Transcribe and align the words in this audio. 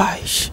paz. 0.00 0.50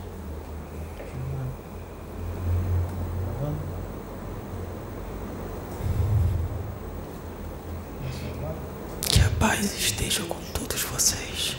Que 9.09 9.21
a 9.21 9.29
paz 9.39 9.73
esteja 9.73 10.23
com 10.23 10.35
todos 10.53 10.81
vocês. 10.83 11.55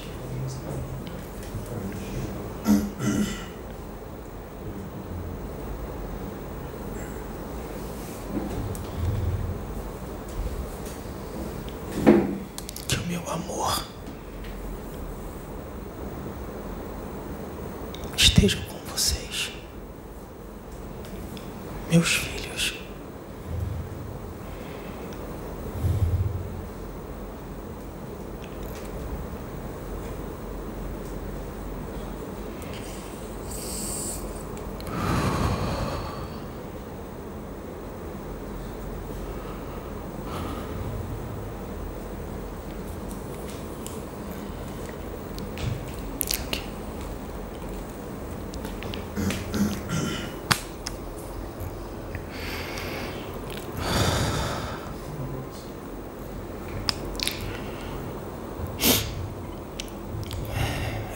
Que 12.86 12.96
o 12.96 13.06
meu 13.06 13.30
amor 13.30 13.82
esteja 18.16 18.58
com 18.68 18.78
vocês, 18.92 19.50
meus 21.90 22.14
filhos. 22.14 22.74
Ok. 46.46 46.62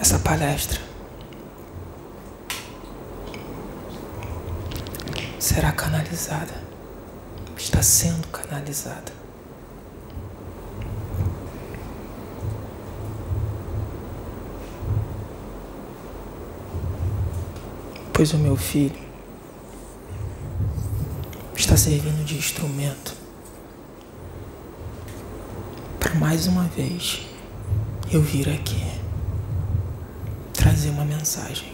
Essa 0.01 0.19
palestra. 0.33 0.81
Será 5.39 5.71
canalizada, 5.73 6.55
está 7.55 7.83
sendo 7.83 8.27
canalizada. 8.29 9.13
Pois 18.15 18.33
o 18.33 18.39
meu 18.39 18.57
filho 18.57 18.99
está 21.55 21.77
servindo 21.77 22.25
de 22.25 22.39
instrumento 22.39 23.15
para 26.01 26.15
mais 26.15 26.47
uma 26.47 26.65
vez 26.65 27.21
eu 28.11 28.23
vir 28.23 28.49
aqui 28.49 29.02
mensagem. 31.23 31.73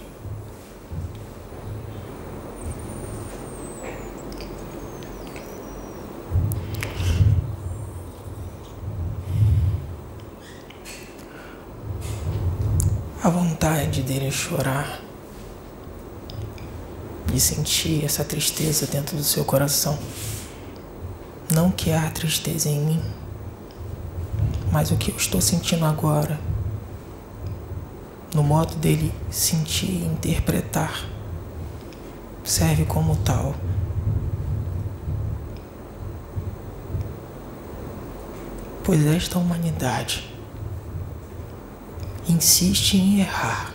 A 13.25 13.31
vontade 13.31 14.03
dele 14.03 14.31
chorar 14.31 15.01
e 17.33 17.41
sentir 17.41 18.05
essa 18.05 18.23
tristeza 18.23 18.87
dentro 18.87 19.17
do 19.17 19.25
seu 19.25 19.45
coração. 19.47 19.99
Não 21.55 21.71
que 21.71 21.91
há 21.91 22.11
tristeza 22.11 22.69
em 22.69 22.81
mim, 22.81 23.03
mas 24.71 24.91
o 24.91 24.97
que 24.97 25.11
eu 25.11 25.17
estou 25.17 25.41
sentindo 25.41 25.87
agora, 25.87 26.39
no 28.35 28.43
modo 28.43 28.75
dele 28.77 29.13
sentir 29.31 29.91
e 29.91 30.05
interpretar, 30.05 31.07
serve 32.45 32.85
como 32.85 33.17
tal. 33.17 33.55
Pois 38.85 39.05
esta 39.05 39.39
humanidade 39.39 40.29
insiste 42.29 42.97
em 42.97 43.21
errar. 43.21 43.75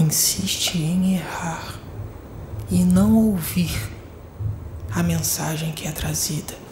Insiste 0.00 0.78
em 0.78 1.16
errar 1.16 1.74
e 2.70 2.84
não 2.84 3.16
ouvir 3.16 3.90
a 4.94 5.02
mensagem 5.02 5.72
que 5.72 5.86
é 5.86 5.92
trazida. 5.92 6.67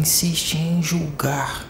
Insiste 0.00 0.56
em 0.56 0.82
julgar. 0.82 1.66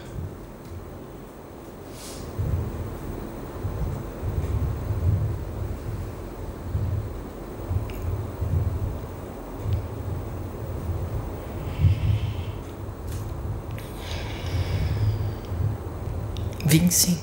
Vim 16.65 16.89
sim. 16.89 17.19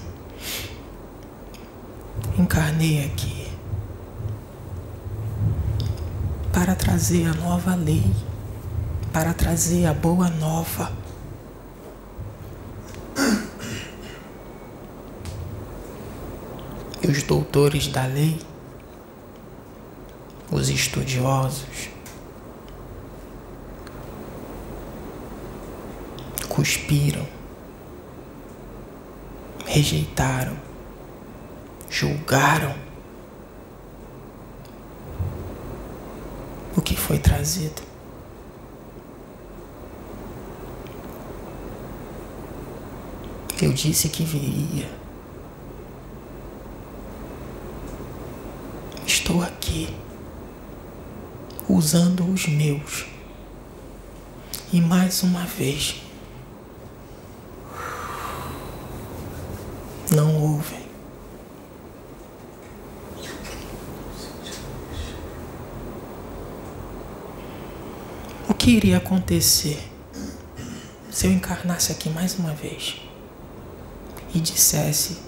Encarnei 2.39 3.07
aqui 3.07 3.49
para 6.53 6.75
trazer 6.75 7.29
a 7.29 7.33
nova 7.33 7.75
lei, 7.75 8.05
para 9.11 9.33
trazer 9.33 9.87
a 9.87 9.95
boa 9.95 10.29
nova. 10.29 10.99
E 16.98 16.98
os 17.09 17.23
doutores 17.23 17.89
da 17.89 18.07
lei, 18.07 18.39
os 20.51 20.69
estudiosos, 20.69 21.91
cuspiram 26.49 27.39
rejeitaram, 29.69 30.57
julgaram 31.91 32.75
o 36.75 36.81
que 36.81 36.97
foi 36.97 37.19
trazido. 37.19 37.83
Eu 43.61 43.73
disse 43.73 44.09
que 44.09 44.25
viria. 44.25 44.98
Estou 49.29 49.43
aqui, 49.43 49.95
usando 51.69 52.25
os 52.33 52.49
meus. 52.49 53.05
E 54.73 54.81
mais 54.81 55.23
uma 55.23 55.45
vez, 55.45 56.01
não 60.11 60.35
ouvem. 60.41 60.81
O 68.49 68.55
que 68.55 68.71
iria 68.71 68.97
acontecer 68.97 69.79
se 71.11 71.27
eu 71.27 71.33
encarnasse 71.33 71.93
aqui 71.93 72.09
mais 72.09 72.39
uma 72.39 72.55
vez 72.55 72.97
e 74.35 74.41
dissesse 74.41 75.19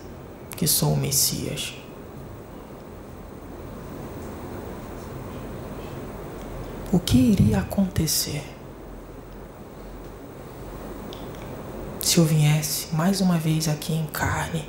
que 0.57 0.67
sou 0.67 0.95
o 0.95 0.97
Messias? 0.97 1.75
O 6.93 6.99
que 6.99 7.17
iria 7.17 7.61
acontecer 7.61 8.43
se 12.01 12.19
eu 12.19 12.25
viesse 12.25 12.93
mais 12.93 13.21
uma 13.21 13.39
vez 13.39 13.69
aqui 13.69 13.93
em 13.93 14.07
carne? 14.07 14.69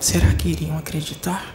Será 0.00 0.34
que 0.34 0.48
iriam 0.48 0.76
acreditar? 0.76 1.54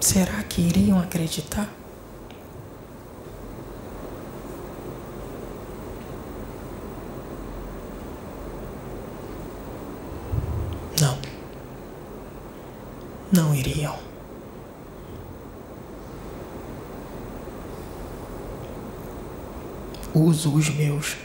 Será 0.00 0.42
que 0.42 0.60
iriam 0.60 0.98
acreditar? 0.98 1.79
Não 13.32 13.54
iriam. 13.54 13.96
Uso 20.12 20.52
os 20.54 20.68
meus. 20.70 21.16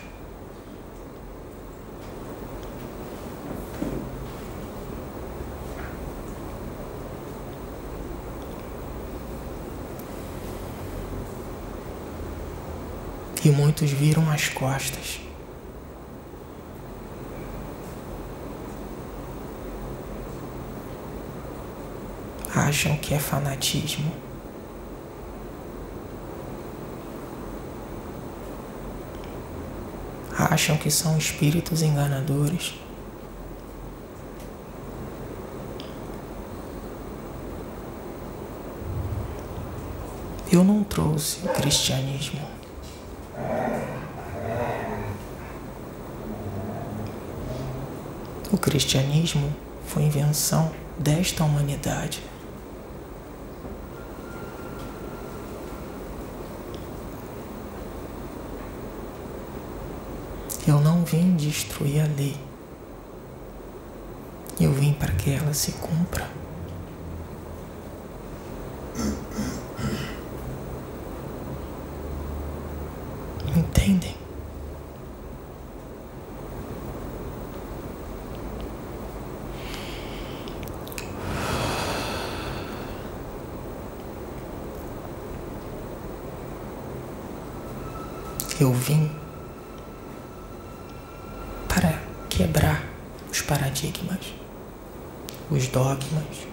E 13.44 13.50
muitos 13.50 13.92
viram 13.92 14.30
as 14.32 14.50
costas. 14.50 15.20
Acham 22.76 22.98
que 22.98 23.14
é 23.14 23.20
fanatismo. 23.20 24.12
Acham 30.38 30.76
que 30.76 30.92
são 30.92 31.18
espíritos 31.18 31.82
enganadores. 31.82 32.74
Eu 40.52 40.62
não 40.62 40.84
trouxe 40.84 41.46
o 41.46 41.50
cristianismo. 41.54 42.42
O 48.52 48.58
cristianismo 48.58 49.56
foi 49.88 50.04
invenção 50.04 50.74
desta 51.00 51.42
humanidade. 51.46 52.22
Eu 60.68 60.82
não 60.82 61.04
vim 61.16 61.36
destruir 61.38 62.02
a 62.02 62.08
lei. 62.18 62.36
Eu 64.60 64.72
vim 64.74 64.94
para 64.94 65.14
que 65.14 65.32
ela 65.32 65.54
se 65.54 65.72
cumpra. 65.74 66.28
Entendem? 73.56 74.16
Eu 88.60 88.74
vim 88.74 89.12
quebrar 92.36 92.84
os 93.32 93.42
os 95.50 95.68
dogmas. 95.68 96.48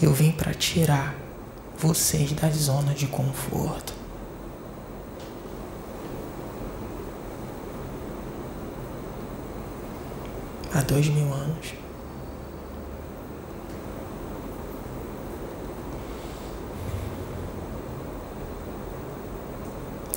Eu 0.00 0.12
vim 0.12 0.30
para 0.30 0.54
tirar 0.54 1.14
vocês 1.76 2.32
da 2.32 2.48
zona 2.50 2.94
de 2.94 3.06
conforto. 3.06 3.92
Há 10.72 10.80
dois 10.82 11.08
mil 11.08 11.32
anos. 11.32 11.47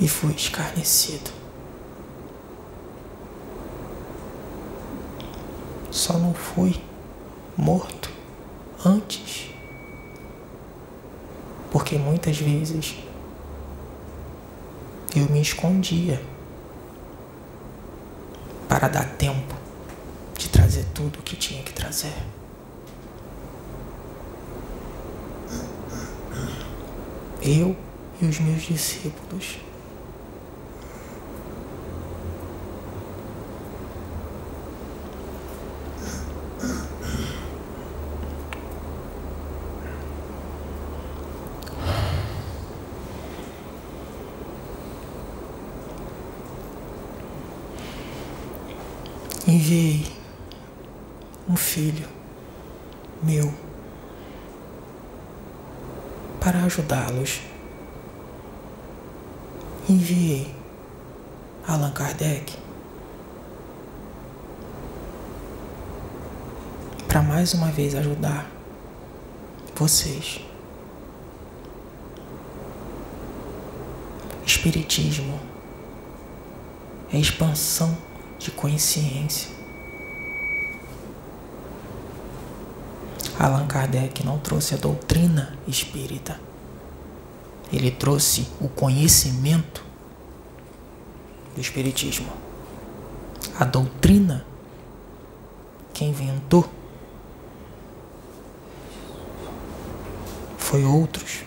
E 0.02 0.08
fui 0.08 0.34
escarnecido. 0.34 1.30
Só 5.92 6.14
não 6.18 6.34
fui 6.34 6.82
morto 7.56 8.10
antes, 8.84 9.52
porque 11.70 11.98
muitas 11.98 12.38
vezes 12.38 12.96
eu 15.16 15.30
me 15.30 15.40
escondia 15.40 16.20
para 18.68 18.88
dar 18.88 19.06
tempo 19.18 19.54
de 20.36 20.50
trazer 20.50 20.86
tudo 20.96 21.20
o 21.20 21.22
que 21.22 21.36
tinha 21.36 21.62
que 21.62 21.74
trazer. 21.74 22.16
Eu 27.44 27.76
e 28.22 28.26
os 28.26 28.40
meus 28.40 28.64
discípulos. 28.64 29.60
enviei 49.52 50.06
um 51.48 51.56
filho 51.56 52.08
meu 53.22 53.54
para 56.40 56.64
ajudá-los. 56.64 57.42
Enviei 59.90 60.54
Allan 61.68 61.92
Kardec 61.92 62.58
para 67.08 67.22
mais 67.52 67.54
uma 67.54 67.72
vez 67.72 67.96
ajudar 67.96 68.50
vocês. 69.76 70.40
Espiritismo 74.46 75.40
é 77.12 77.18
expansão 77.18 77.98
de 78.40 78.52
consciência. 78.52 79.50
Allan 83.40 83.68
Kardec 83.68 84.26
não 84.26 84.40
trouxe 84.40 84.76
a 84.76 84.78
doutrina 84.78 85.58
espírita. 85.68 86.40
Ele 87.72 87.92
trouxe 87.92 88.48
o 88.60 88.70
conhecimento 88.70 89.84
do 91.56 91.60
Espiritismo. 91.60 92.32
A 93.60 93.66
doutrina 93.66 94.46
que 95.94 96.06
inventou 96.06 96.70
foi 100.72 100.86
outros. 100.86 101.44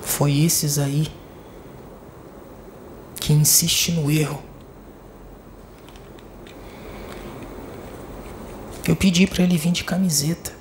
Foi 0.00 0.38
esses 0.42 0.78
aí 0.78 1.10
que 3.16 3.32
insiste 3.32 3.90
no 3.90 4.08
erro. 4.08 4.40
Eu 8.86 8.94
pedi 8.94 9.26
para 9.26 9.42
ele 9.42 9.58
vir 9.58 9.72
de 9.72 9.82
camiseta. 9.82 10.52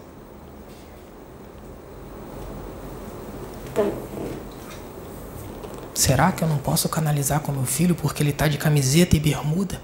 Será 5.93 6.31
que 6.31 6.43
eu 6.43 6.47
não 6.47 6.57
posso 6.57 6.89
canalizar 6.89 7.41
com 7.41 7.51
meu 7.51 7.65
filho 7.65 7.93
porque 7.93 8.23
ele 8.23 8.33
tá 8.33 8.47
de 8.47 8.57
camiseta 8.57 9.15
e 9.15 9.19
bermuda? 9.19 9.79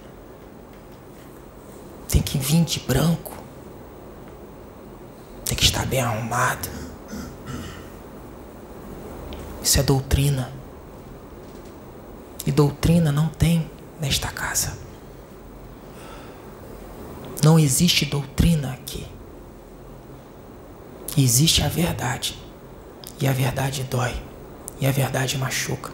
Tem 2.10 2.24
que 2.24 2.40
vir 2.40 2.64
de 2.66 2.80
branco. 2.80 3.35
Tem 5.56 5.62
que 5.62 5.68
estar 5.68 5.86
bem 5.86 6.02
arrumado. 6.02 6.68
Isso 9.64 9.80
é 9.80 9.84
doutrina. 9.84 10.52
E 12.46 12.52
doutrina 12.52 13.10
não 13.10 13.30
tem 13.30 13.72
nesta 13.98 14.28
casa. 14.28 14.78
Não 17.42 17.58
existe 17.58 18.04
doutrina 18.04 18.74
aqui. 18.74 19.08
Existe 21.18 21.64
a 21.64 21.70
verdade. 21.70 22.38
E 23.22 23.26
a 23.26 23.32
verdade 23.32 23.84
dói. 23.84 24.14
E 24.82 24.86
a 24.86 24.92
verdade 24.92 25.38
machuca. 25.38 25.94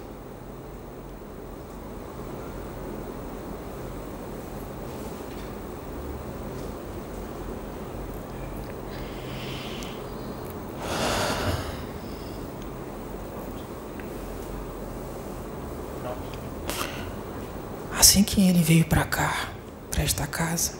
assim 18.12 18.24
que 18.24 18.42
ele 18.42 18.60
veio 18.72 18.86
para 18.86 19.04
cá, 19.04 19.50
para 19.92 20.02
esta 20.02 20.26
casa, 20.26 20.76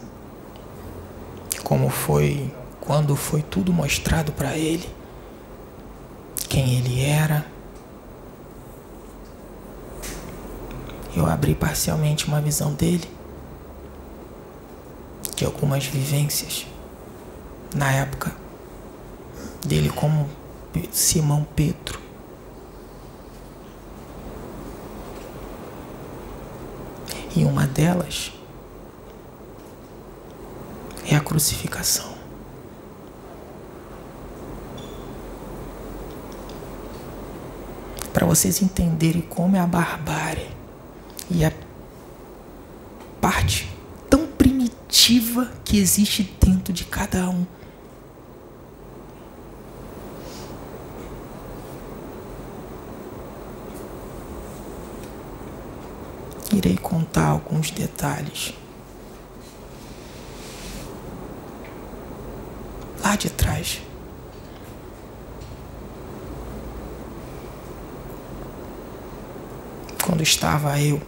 como 1.62 1.90
foi 1.90 2.50
quando 2.80 3.18
foi 3.18 3.42
tudo 3.42 3.74
mostrado 3.74 4.32
para 4.32 4.56
ele, 4.56 4.90
quem 6.48 6.78
ele 6.78 7.04
era, 7.04 7.46
eu 11.14 11.26
abri 11.26 11.54
parcialmente 11.54 12.26
uma 12.28 12.40
visão 12.40 12.74
dele, 12.74 13.12
de 15.36 15.44
algumas 15.44 15.86
vivências 15.86 16.66
na 17.76 17.92
época 17.92 18.32
dele 19.68 19.90
como 19.90 20.30
Simão 20.94 21.46
Pedro. 21.54 22.00
E 27.34 27.46
uma 27.46 27.61
delas 27.72 28.32
é 31.06 31.16
a 31.16 31.20
crucificação. 31.20 32.12
Para 38.14 38.26
vocês 38.26 38.62
entenderem 38.62 39.22
como 39.22 39.56
é 39.56 39.60
a 39.60 39.66
barbárie 39.66 40.50
e 41.30 41.44
a 41.46 41.52
parte 43.20 43.70
tão 44.10 44.28
primitiva 44.28 45.52
que 45.64 45.80
existe 45.80 46.24
dentro 46.40 46.74
de 46.74 46.84
cada 46.86 47.30
um. 47.30 47.46
Irei 56.56 56.78
contar 56.78 57.28
alguns 57.28 57.72
detalhes. 57.72 58.54
Lá 63.04 63.16
de 63.16 63.30
trás. 63.30 63.82
Quando 70.04 70.22
estava 70.24 70.80
eu 70.80 71.02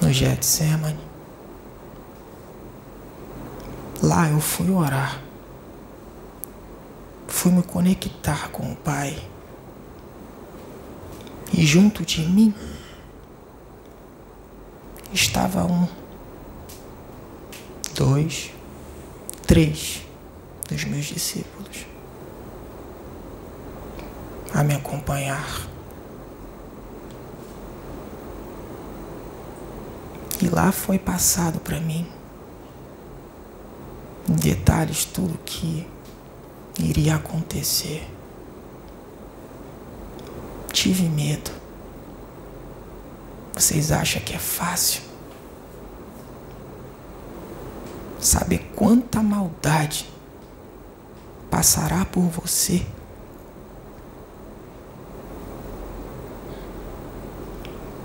no 0.00 0.12
Getsemane, 0.12 1.00
lá 4.02 4.28
eu 4.28 4.40
fui 4.40 4.70
orar, 4.70 5.20
fui 7.26 7.50
me 7.50 7.62
conectar 7.62 8.50
com 8.50 8.72
o 8.72 8.76
Pai. 8.76 9.33
E 11.56 11.64
junto 11.64 12.04
de 12.04 12.20
mim 12.22 12.52
estava 15.12 15.64
um, 15.64 15.86
dois, 17.94 18.50
três 19.46 20.02
dos 20.68 20.84
meus 20.84 21.04
discípulos 21.04 21.86
a 24.52 24.64
me 24.64 24.74
acompanhar. 24.74 25.68
E 30.42 30.48
lá 30.48 30.72
foi 30.72 30.98
passado 30.98 31.60
para 31.60 31.78
mim, 31.78 32.04
em 34.28 34.34
detalhes, 34.34 35.04
tudo 35.04 35.38
que 35.44 35.86
iria 36.80 37.14
acontecer 37.14 38.13
tive 40.84 41.08
medo. 41.08 41.50
Vocês 43.54 43.90
acham 43.90 44.20
que 44.20 44.34
é 44.34 44.38
fácil? 44.38 45.00
Sabe 48.20 48.58
quanta 48.76 49.22
maldade 49.22 50.06
passará 51.50 52.04
por 52.04 52.24
você? 52.24 52.84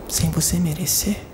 Sem 0.08 0.32
você 0.32 0.58
merecer? 0.58 1.29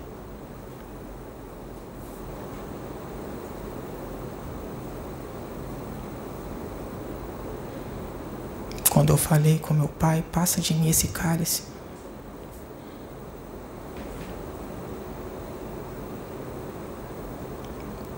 Quando 8.96 9.10
eu 9.10 9.18
falei 9.18 9.58
com 9.58 9.74
meu 9.74 9.88
pai, 9.88 10.24
passa 10.32 10.58
de 10.58 10.72
mim 10.72 10.88
esse 10.88 11.08
cálice. 11.08 11.64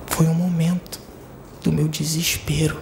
Foi 0.06 0.28
um 0.28 0.34
momento 0.34 1.00
do 1.64 1.72
meu 1.72 1.88
desespero. 1.88 2.80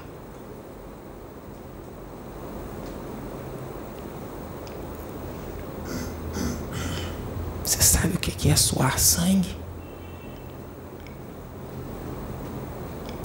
Você 7.65 7.81
sabe 7.81 8.17
o 8.17 8.19
que 8.19 8.51
é 8.51 8.57
suar 8.57 8.99
sangue? 8.99 9.57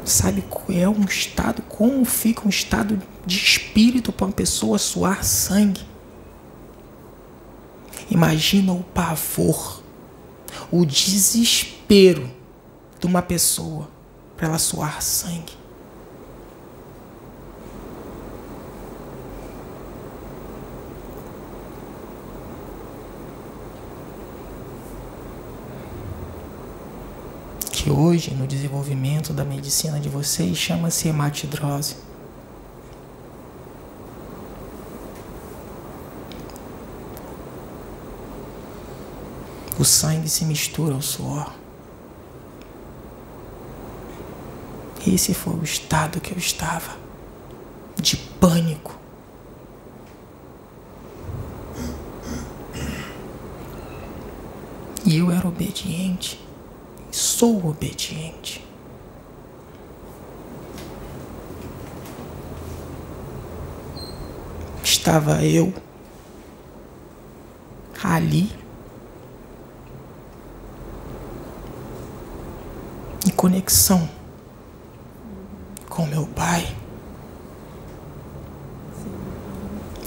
Sabe 0.04 0.42
qual 0.50 0.78
é 0.78 0.88
um 0.88 1.04
estado, 1.06 1.62
como 1.64 2.04
fica 2.06 2.46
um 2.46 2.50
estado 2.50 3.02
de 3.26 3.38
espírito 3.38 4.12
para 4.12 4.26
uma 4.28 4.34
pessoa 4.34 4.78
suar 4.78 5.24
sangue. 5.24 5.82
Imagina 8.10 8.74
o 8.74 8.84
pavor, 8.84 9.82
o 10.72 10.86
desespero 10.86 12.30
de 13.00 13.06
uma 13.06 13.22
pessoa 13.22 13.90
para 14.36 14.48
ela 14.48 14.60
suar 14.60 15.02
sangue. 15.02 15.61
Que 27.82 27.90
hoje, 27.90 28.32
no 28.36 28.46
desenvolvimento 28.46 29.34
da 29.34 29.44
medicina 29.44 30.00
de 30.00 30.08
vocês, 30.08 30.56
chama-se 30.56 31.08
hematidrose. 31.08 31.96
O 39.80 39.84
sangue 39.84 40.30
se 40.30 40.46
mistura 40.46 40.94
ao 40.94 41.02
suor. 41.02 41.52
Esse 45.08 45.34
foi 45.34 45.56
o 45.56 45.64
estado 45.64 46.22
que 46.22 46.34
eu 46.34 46.38
estava, 46.38 46.96
de 48.00 48.16
pânico. 48.16 48.96
E 55.04 55.18
eu 55.18 55.32
era 55.32 55.48
obediente 55.48 56.51
sou 57.12 57.68
obediente. 57.68 58.66
Estava 64.84 65.44
eu 65.44 65.74
ali 68.04 68.52
em 73.26 73.30
conexão 73.32 74.10
com 75.90 76.06
meu 76.06 76.26
pai. 76.28 76.76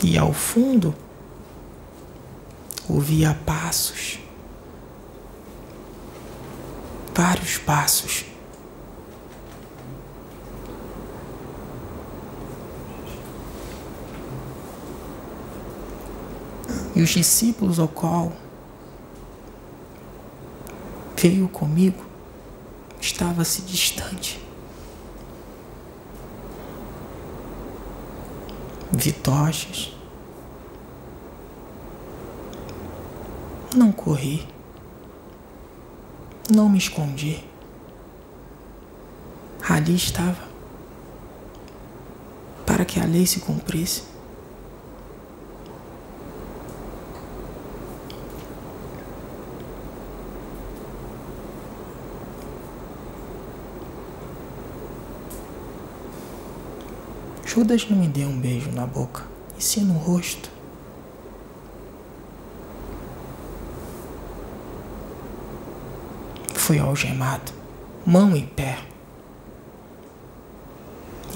E 0.03 0.19
ao 0.19 0.33
fundo 0.33 0.95
ouvia 2.89 3.35
passos. 3.47 4.24
Vários 7.15 7.59
passos. 7.59 8.25
E 16.95 17.03
os 17.03 17.11
discípulos 17.11 17.79
ao 17.79 17.89
qual 17.89 18.33
veio 21.17 21.49
comigo 21.49 22.05
estava-se 23.01 23.63
distante. 23.63 24.41
Vitoches. 28.93 29.93
Não 33.75 33.91
corri. 33.91 34.54
Não 36.51 36.69
me 36.69 36.77
escondi. 36.77 37.43
Ali 39.67 39.95
estava. 39.97 40.47
Para 42.67 42.85
que 42.85 43.01
a 43.01 43.05
lei 43.07 43.27
se 43.27 43.41
cumprisse. 43.41 44.03
Judas 57.47 57.89
não 57.89 57.97
me 57.97 58.09
deu 58.09 58.29
um 58.29 58.39
beijo 58.39 58.71
na 58.73 58.85
boca, 58.85 59.23
e 59.57 59.63
sim 59.63 59.85
no 59.85 59.95
rosto. 59.95 60.54
Fui 66.75 66.81
algemado, 66.81 67.53
mão 68.05 68.37
e 68.37 68.43
pé, 68.43 68.77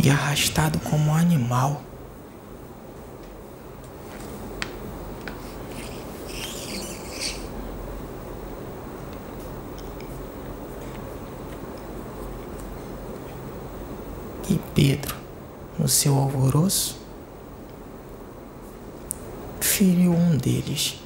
e 0.03 0.11
arrastado 0.11 0.81
como 0.81 1.13
um 1.13 1.15
animal. 1.15 1.81
E 14.51 14.59
Pedro, 14.75 15.15
no 15.79 15.87
seu 15.87 16.19
alvoroço, 16.19 17.01
feriu 19.61 20.11
um 20.11 20.37
deles 20.37 21.01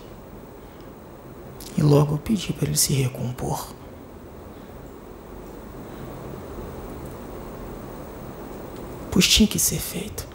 e 1.77 1.83
logo 1.83 2.17
pedi 2.17 2.55
para 2.55 2.69
ele 2.69 2.79
se 2.79 2.95
recompor. 2.95 3.82
Pois 9.13 9.29
tinha 9.29 9.47
que 9.47 9.59
ser 9.59 9.79
feito. 9.79 10.27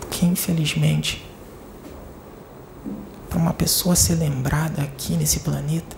Porque 0.00 0.26
infelizmente, 0.26 1.24
para 3.30 3.38
uma 3.38 3.52
pessoa 3.54 3.94
ser 3.94 4.16
lembrada 4.16 4.82
aqui 4.82 5.12
nesse 5.14 5.38
planeta, 5.40 5.96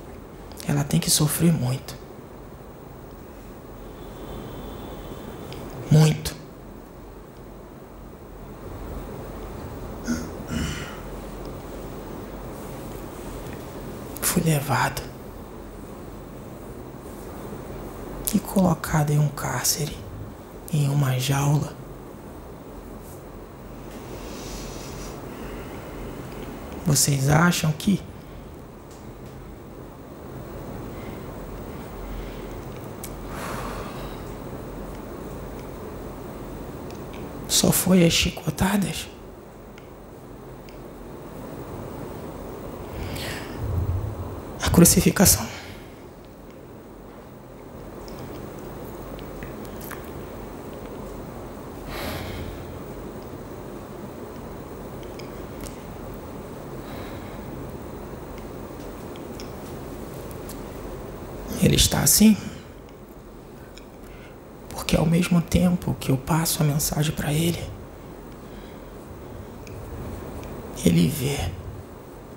ela 0.69 0.85
tem 0.85 1.01
que 1.01 1.11
sofrer 1.11 1.55
muito. 1.55 1.97
Muito. 5.91 6.37
Fui 14.21 14.43
levado 14.43 15.09
e 18.35 18.39
colocado 18.59 19.11
em 19.11 19.21
um 19.21 19.29
cárcere, 19.29 19.97
em 20.73 20.89
uma 20.89 21.17
jaula. 21.17 21.73
Vocês 26.85 27.29
acham 27.29 27.71
que 27.71 28.03
só 37.47 37.71
foi 37.71 38.05
as 38.05 38.13
chicotadas? 38.13 39.07
A 44.61 44.69
crucificação. 44.69 45.47
Ele 61.61 61.77
está 61.77 62.07
assim 62.19 62.37
porque 64.71 64.97
ao 64.97 65.07
mesmo 65.07 65.41
tempo 65.41 65.95
que 66.01 66.11
eu 66.11 66.17
passo 66.17 66.63
a 66.63 66.67
mensagem 66.67 67.15
para 67.15 67.33
ele, 67.33 67.63
ele 70.85 71.09
vê 71.09 71.51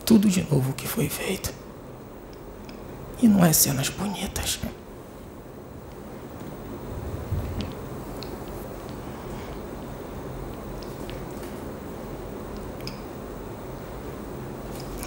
tudo 0.05 0.27
de 0.27 0.45
novo 0.51 0.73
que 0.73 0.85
foi 0.85 1.07
feito. 1.07 1.53
E 3.21 3.27
não 3.27 3.45
é 3.45 3.53
cenas 3.53 3.87
bonitas. 3.87 4.59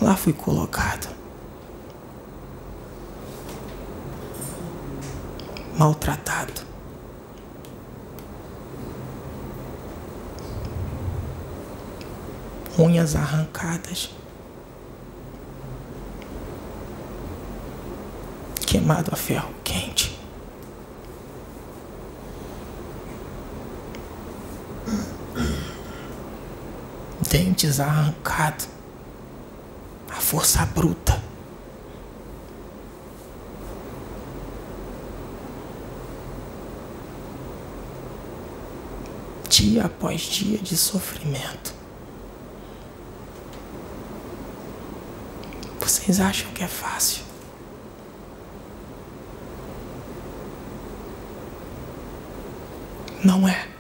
Lá 0.00 0.16
fui 0.16 0.32
colocado. 0.32 1.13
Maltratado. 5.76 6.74
unhas 12.78 13.14
arrancadas, 13.14 14.10
queimado 18.66 19.10
a 19.12 19.16
ferro 19.16 19.50
quente. 19.62 20.18
Dentes 27.30 27.80
arrancados, 27.80 28.68
a 30.10 30.20
força 30.20 30.64
bruta. 30.66 31.23
Dia 39.74 39.86
após 39.86 40.20
dia 40.20 40.56
de 40.56 40.76
sofrimento. 40.76 41.74
Vocês 45.80 46.20
acham 46.20 46.48
que 46.52 46.62
é 46.62 46.68
fácil? 46.68 47.24
Não 53.24 53.48
é. 53.48 53.73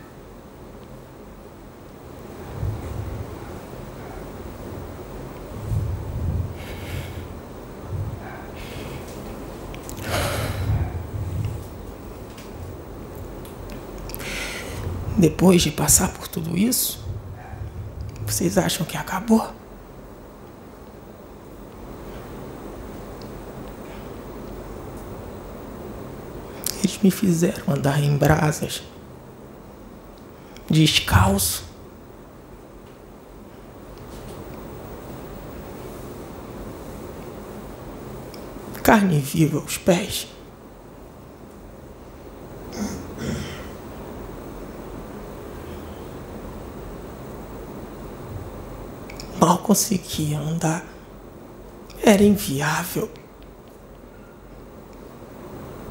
Depois 15.24 15.62
de 15.62 15.70
passar 15.70 16.12
por 16.12 16.28
tudo 16.28 16.54
isso, 16.54 17.02
vocês 18.26 18.58
acham 18.58 18.84
que 18.84 18.94
acabou? 18.94 19.50
Eles 26.80 26.98
me 27.02 27.10
fizeram 27.10 27.72
andar 27.72 28.04
em 28.04 28.14
brasas, 28.18 28.82
descalço. 30.68 31.64
Carne 38.82 39.20
viva 39.20 39.58
aos 39.58 39.78
pés. 39.78 40.28
Conseguia 49.64 50.38
andar. 50.38 50.84
Era 52.02 52.22
inviável. 52.22 53.10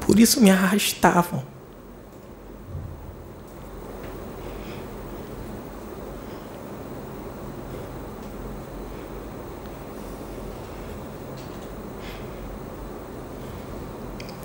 Por 0.00 0.20
isso 0.20 0.40
me 0.40 0.48
arrastavam. 0.48 1.42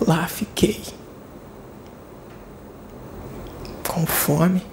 Lá 0.02 0.28
fiquei. 0.28 0.82
Com 3.88 4.08
fome, 4.08 4.66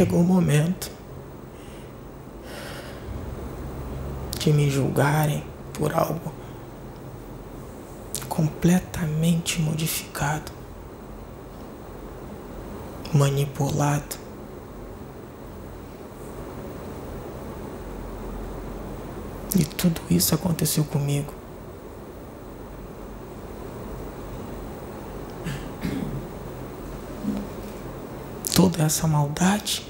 chegou 0.00 0.20
o 0.20 0.24
momento. 0.24 0.99
De 4.40 4.54
me 4.54 4.70
julgarem 4.70 5.44
por 5.74 5.92
algo 5.92 6.32
completamente 8.26 9.60
modificado, 9.60 10.50
manipulado. 13.12 14.16
E 19.58 19.64
tudo 19.64 20.00
isso 20.08 20.34
aconteceu 20.34 20.84
comigo. 20.84 21.34
Toda 28.54 28.84
essa 28.84 29.06
maldade 29.06 29.86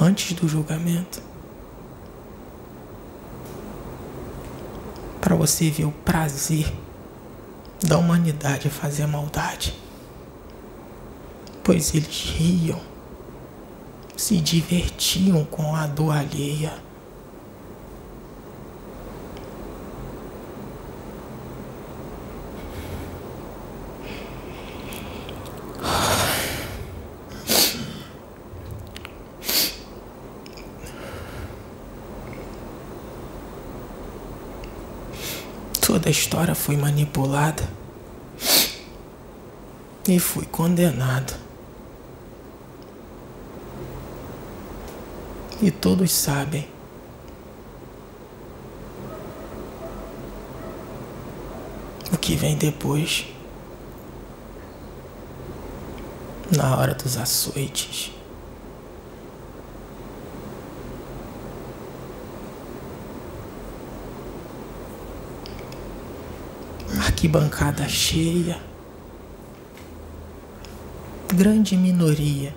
antes 0.00 0.32
do 0.32 0.48
julgamento. 0.48 1.33
Para 5.34 5.46
você 5.48 5.68
ver 5.68 5.84
o 5.84 5.90
prazer 5.90 6.72
da 7.82 7.98
humanidade 7.98 8.70
fazer 8.70 9.04
maldade. 9.08 9.74
Pois 11.64 11.92
eles 11.92 12.36
riam 12.36 12.80
se 14.16 14.36
divertiam 14.36 15.44
com 15.44 15.74
a 15.74 15.88
dor 15.88 16.12
alheia. 16.12 16.72
Toda 36.04 36.10
a 36.10 36.18
história 36.20 36.54
foi 36.54 36.76
manipulada 36.76 37.66
e 40.06 40.18
fui 40.18 40.44
condenado. 40.44 41.32
e 45.62 45.70
todos 45.70 46.12
sabem. 46.12 46.68
O 52.12 52.18
que 52.18 52.36
vem 52.36 52.54
depois, 52.58 53.26
na 56.54 56.76
hora 56.76 56.94
dos 56.94 57.16
açoites. 57.16 58.12
Arquibancada 67.24 67.88
cheia, 67.88 68.60
grande 71.34 71.74
minoria 71.74 72.54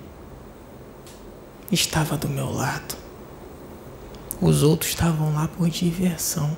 estava 1.72 2.18
do 2.18 2.28
meu 2.28 2.52
lado. 2.52 2.98
Os 4.42 4.64
outros 4.64 4.90
estavam 4.90 5.34
lá 5.34 5.48
por 5.48 5.70
diversão. 5.70 6.58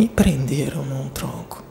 Me 0.00 0.08
prenderam 0.08 0.82
num 0.82 1.10
tronco. 1.10 1.62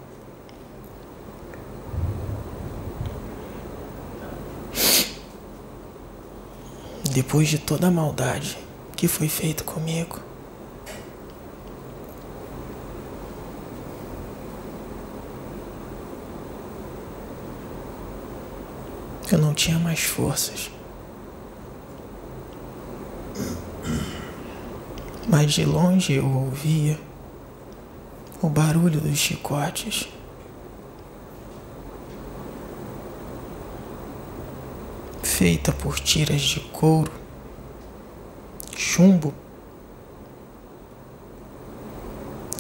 depois 7.12 7.48
de 7.48 7.58
toda 7.58 7.88
a 7.88 7.92
maldade 7.92 8.56
que 8.96 9.08
foi 9.08 9.28
feita 9.28 9.64
comigo. 9.64 10.20
Eu 19.32 19.40
não 19.40 19.56
tinha 19.56 19.80
mais 19.80 20.04
forças. 20.04 20.70
Mas 25.28 25.52
de 25.52 25.66
longe 25.66 26.14
eu 26.14 26.28
ouvia 26.28 27.09
o 28.42 28.50
barulho 28.50 29.00
dos 29.02 29.18
chicotes. 29.18 30.10
feita 35.40 35.72
por 35.72 35.98
tiras 35.98 36.42
de 36.42 36.60
couro, 36.60 37.14
chumbo 38.76 39.34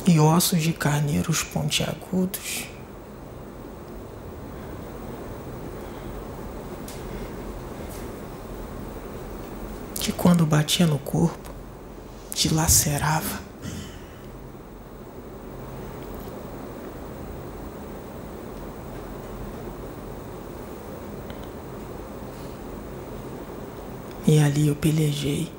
e 0.07 0.17
ossos 0.17 0.61
de 0.61 0.71
carneiros 0.71 1.43
pontiagudos. 1.43 2.69
Que 9.95 10.13
quando 10.13 10.45
batia 10.45 10.87
no 10.87 10.99
corpo, 10.99 11.51
dilacerava. 12.33 13.41
E 24.29 24.37
ali 24.37 24.67
eu 24.67 24.75
pelejei. 24.75 25.51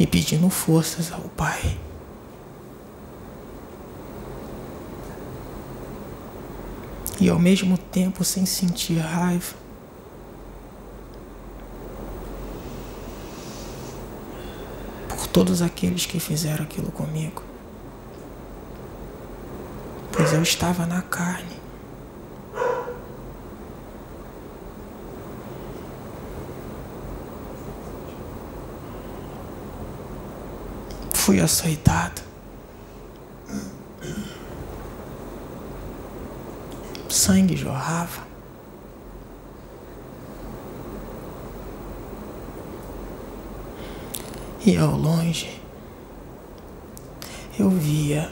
E 0.00 0.06
pedindo 0.06 0.48
forças 0.48 1.12
ao 1.12 1.20
Pai. 1.20 1.78
E 7.20 7.28
ao 7.28 7.38
mesmo 7.38 7.76
tempo 7.76 8.24
sem 8.24 8.46
sentir 8.46 8.96
raiva. 9.00 9.54
Por 15.10 15.26
todos 15.26 15.60
aqueles 15.60 16.06
que 16.06 16.18
fizeram 16.18 16.64
aquilo 16.64 16.90
comigo. 16.90 17.42
Pois 20.10 20.32
eu 20.32 20.42
estava 20.42 20.86
na 20.86 21.02
carne. 21.02 21.61
Fui 31.22 31.40
açoitado. 31.40 32.20
Sangue 37.08 37.56
jorrava. 37.56 38.26
E 44.66 44.76
ao 44.76 44.96
longe 44.96 45.60
eu 47.56 47.70
via 47.70 48.28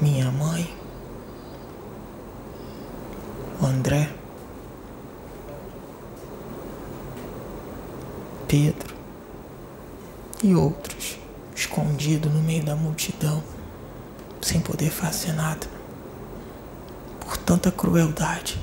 minha 0.00 0.30
mãe, 0.30 0.66
o 3.60 3.66
André, 3.66 4.08
Pedro, 8.48 8.94
e 10.44 10.54
outros 10.54 11.18
escondidos 11.56 12.30
no 12.30 12.42
meio 12.42 12.62
da 12.62 12.76
multidão, 12.76 13.42
sem 15.12 15.32
poder 15.32 15.32
fazer 15.32 15.32
nada, 15.32 15.66
por 17.20 17.36
tanta 17.38 17.70
crueldade. 17.70 18.58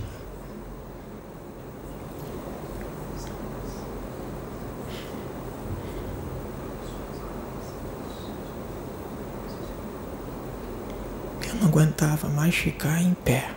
Eu 11.48 11.56
não 11.56 11.68
aguentava 11.68 12.28
mais 12.30 12.56
ficar 12.56 13.02
em 13.02 13.14
pé. 13.14 13.56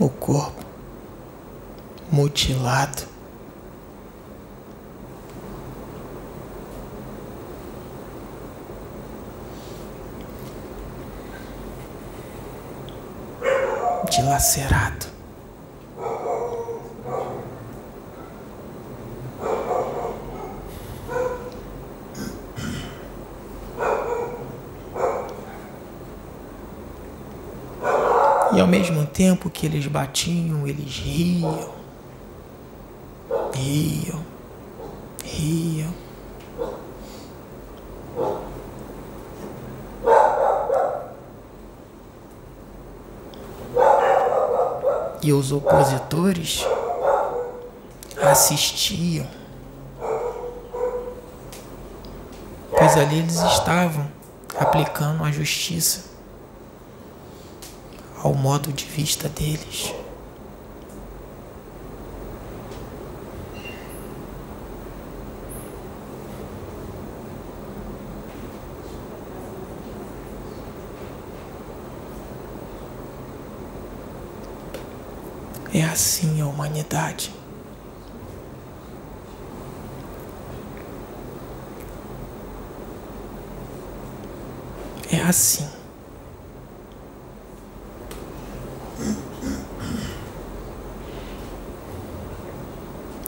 o 0.00 0.08
corpo 0.08 0.64
mutilado. 2.10 3.09
Dilacerado. 14.20 15.06
E 28.52 28.60
ao 28.60 28.66
mesmo 28.66 29.06
tempo 29.06 29.48
que 29.48 29.64
eles 29.64 29.86
batiam, 29.86 30.66
eles 30.68 30.98
riam, 30.98 31.70
riam, 33.54 34.10
riam. 34.12 34.29
E 45.22 45.32
os 45.32 45.52
opositores 45.52 46.64
assistiam, 48.22 49.26
pois 52.76 52.96
ali 52.96 53.18
eles 53.18 53.36
estavam 53.42 54.10
aplicando 54.58 55.22
a 55.24 55.30
justiça 55.30 56.10
ao 58.22 58.34
modo 58.34 58.72
de 58.72 58.84
vista 58.84 59.28
deles. 59.28 59.94
É 75.80 75.84
assim 75.84 76.42
a 76.42 76.46
humanidade. 76.46 77.32
É 85.10 85.22
assim. 85.22 85.66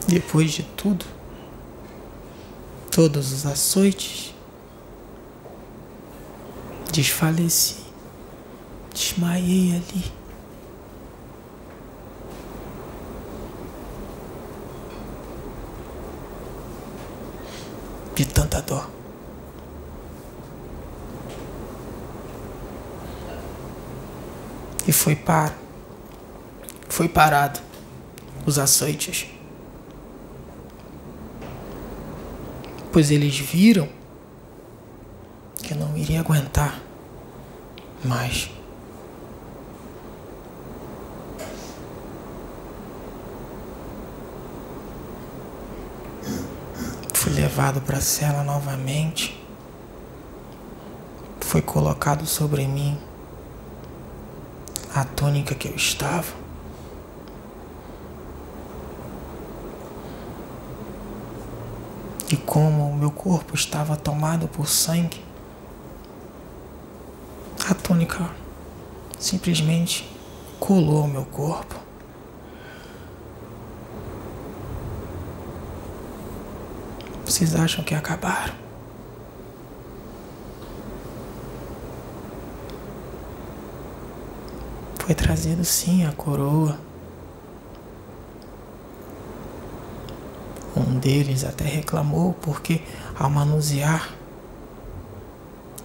Depois 0.07 0.51
de 0.51 0.61
tudo, 0.61 1.07
todos 2.91 3.31
os 3.31 3.47
açoites, 3.47 4.35
desfaleci, 6.91 7.77
desmaiei 8.93 9.71
ali. 9.75 10.22
Tanta 18.33 18.61
dor. 18.61 18.89
E 24.87 24.91
foi 24.91 25.15
para. 25.15 25.53
Foi 26.89 27.07
parado 27.07 27.59
os 28.45 28.59
açoites. 28.59 29.27
pois 32.93 33.09
eles 33.09 33.39
viram 33.39 33.89
que 35.63 35.73
não 35.73 35.97
iria 35.97 36.19
aguentar 36.19 36.79
mais. 38.05 38.51
Fui 47.11 47.33
levado 47.73 47.81
para 47.81 47.97
a 47.97 48.01
cela 48.01 48.43
novamente. 48.43 49.41
Foi 51.41 51.61
colocado 51.61 52.25
sobre 52.25 52.67
mim 52.67 52.97
a 54.93 55.03
túnica 55.03 55.55
que 55.55 55.67
eu 55.67 55.75
estava. 55.75 56.31
E 62.29 62.37
como 62.37 62.89
o 62.89 62.95
meu 62.95 63.11
corpo 63.11 63.55
estava 63.55 63.95
tomado 63.95 64.47
por 64.47 64.67
sangue, 64.67 65.23
a 67.69 67.73
túnica 67.73 68.29
simplesmente 69.19 70.09
colou 70.59 71.05
o 71.05 71.07
meu 71.07 71.25
corpo. 71.25 71.82
Vocês 77.33 77.55
acham 77.55 77.83
que 77.83 77.95
acabaram? 77.95 78.53
Foi 84.99 85.15
trazido 85.15 85.65
sim 85.65 86.05
a 86.05 86.11
coroa. 86.11 86.77
Um 90.77 90.99
deles 90.99 91.43
até 91.43 91.63
reclamou 91.63 92.33
porque, 92.33 92.83
ao 93.17 93.31
manusear 93.31 94.13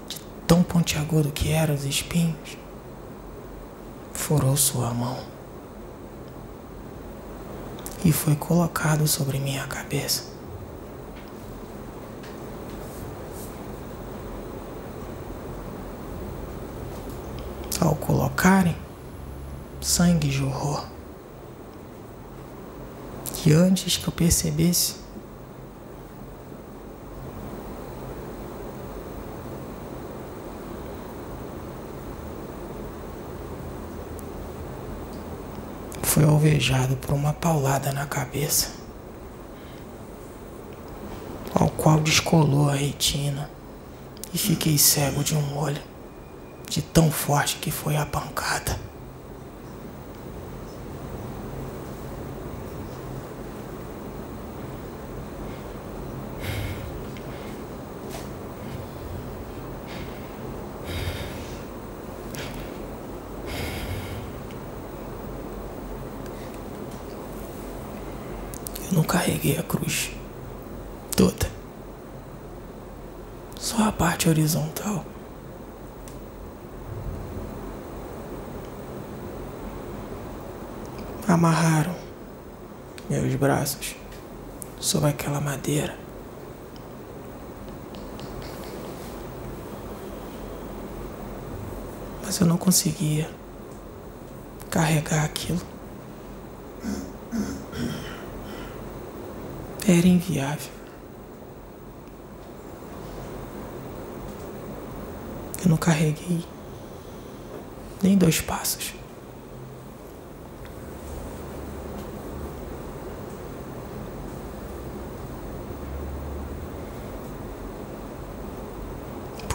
de 0.07 0.21
tão 0.47 0.63
pontiagudo 0.63 1.33
que 1.33 1.51
eram 1.51 1.75
os 1.75 1.87
espinhos, 1.87 2.59
furou 4.13 4.55
sua 4.55 4.93
mão 4.93 5.17
e 8.05 8.13
foi 8.13 8.37
colocado 8.37 9.09
sobre 9.09 9.39
minha 9.39 9.67
cabeça. 9.67 10.38
Ao 17.81 17.95
colocarem, 17.95 18.77
sangue 19.81 20.31
jorrou. 20.31 20.85
Que 23.35 23.53
antes 23.53 23.97
que 23.97 24.09
eu 24.09 24.13
percebesse, 24.13 24.97
foi 36.03 36.25
alvejado 36.25 36.97
por 36.97 37.15
uma 37.15 37.33
paulada 37.33 37.93
na 37.93 38.05
cabeça, 38.05 38.73
ao 41.55 41.69
qual 41.69 42.01
descolou 42.01 42.69
a 42.69 42.75
retina 42.75 43.49
e 44.35 44.39
fiquei 44.39 44.77
cego 44.77 45.23
de 45.23 45.37
um 45.37 45.57
olho, 45.57 45.81
de 46.79 46.83
tão 46.83 47.11
forte 47.11 47.57
que 47.57 47.73
foi 47.73 47.97
a 47.97 48.07
pancada. 48.07 48.79
Eu 68.87 68.93
não 68.93 69.03
carreguei 69.03 69.59
a 69.59 69.65
cruz 69.65 70.13
toda. 71.17 71.51
Só 73.59 73.83
a 73.83 73.91
parte 73.91 74.29
horizontal. 74.29 74.98
Amarraram 81.29 81.95
meus 83.11 83.35
braços 83.35 83.95
sobre 84.81 85.11
aquela 85.11 85.43
madeira. 85.43 85.95
Mas 92.25 92.41
eu 92.41 92.47
não 92.47 92.57
conseguia 92.57 93.31
carregar 94.71 95.23
aquilo. 95.23 95.61
Era 99.87 100.07
inviável. 100.07 100.73
Eu 105.63 105.69
não 105.69 105.77
carreguei 105.77 106.43
nem 108.03 108.17
dois 108.17 108.41
passos. 108.41 108.98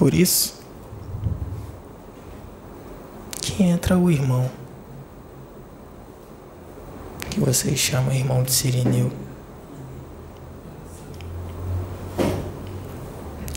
Por 0.03 0.13
isso 0.13 0.59
que 3.41 3.63
entra 3.63 3.97
o 3.97 4.11
irmão, 4.11 4.51
que 7.29 7.39
vocês 7.39 7.79
chamam 7.79 8.13
irmão 8.13 8.43
de 8.43 8.51
Sirineu. 8.51 9.09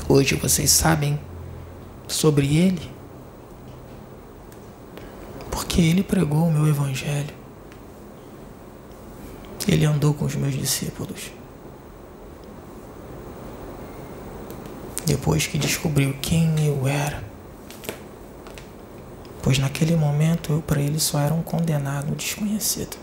Hoje 0.08 0.36
vocês 0.36 0.70
sabem 0.70 1.18
sobre 2.06 2.56
ele, 2.56 2.92
porque 5.50 5.80
ele 5.80 6.04
pregou 6.04 6.46
o 6.46 6.52
meu 6.52 6.68
evangelho. 6.68 7.34
Ele 9.66 9.84
andou 9.84 10.14
com 10.14 10.26
os 10.26 10.36
meus 10.36 10.54
discípulos. 10.54 11.32
Depois 15.06 15.46
que 15.46 15.56
descobriu 15.56 16.14
quem 16.20 16.66
eu 16.66 16.86
era. 16.86 17.22
Pois 19.42 19.58
naquele 19.58 19.96
momento 19.96 20.52
eu 20.52 20.60
para 20.60 20.80
ele 20.80 20.98
só 20.98 21.20
era 21.20 21.32
um 21.32 21.42
condenado 21.42 22.14
desconhecido. 22.14 22.96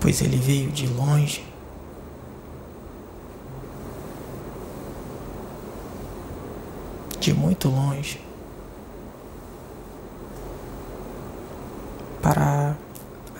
Pois 0.00 0.20
ele 0.20 0.36
veio 0.36 0.70
de 0.70 0.86
longe. 0.88 1.44
De 7.20 7.32
muito 7.32 7.68
longe. 7.68 8.26
para 12.26 12.74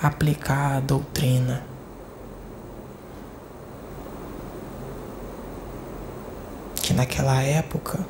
aplicar 0.01 0.77
a 0.77 0.81
doutrina. 0.81 1.65
Que 6.81 6.95
naquela 7.17 7.43
época 7.43 8.07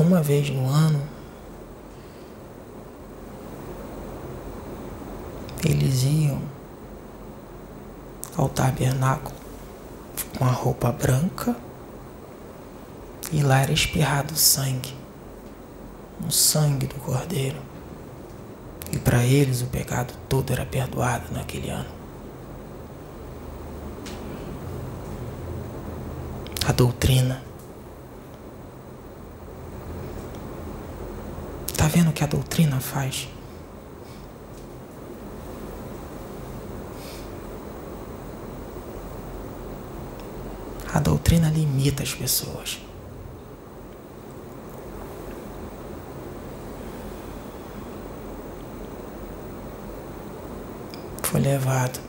uma 0.00 0.20
vez 0.20 0.50
no 0.50 0.68
ano 0.68 1.00
eles 5.64 6.02
iam 6.02 6.42
ao 8.36 8.48
tabernáculo 8.48 9.36
com 10.36 10.44
a 10.44 10.50
roupa 10.50 10.90
branca 10.90 11.54
e 13.32 13.42
lá 13.42 13.60
era 13.60 13.72
espirrado 13.72 14.34
sangue 14.36 14.94
no 16.20 16.30
sangue 16.30 16.86
do 16.86 16.94
Cordeiro. 16.96 17.58
E 18.92 18.98
para 18.98 19.24
eles 19.24 19.60
o 19.62 19.66
pecado 19.66 20.14
todo 20.28 20.52
era 20.52 20.64
perdoado 20.64 21.32
naquele 21.32 21.68
ano. 21.68 21.96
A 26.65 26.65
doutrina. 26.76 27.42
Tá 31.76 31.86
vendo 31.88 32.10
o 32.10 32.12
que 32.12 32.22
a 32.22 32.26
doutrina 32.26 32.80
faz? 32.80 33.28
A 40.92 41.00
doutrina 41.00 41.50
limita 41.50 42.02
as 42.02 42.14
pessoas. 42.14 42.78
foi 51.36 51.40
levado. 51.40 52.00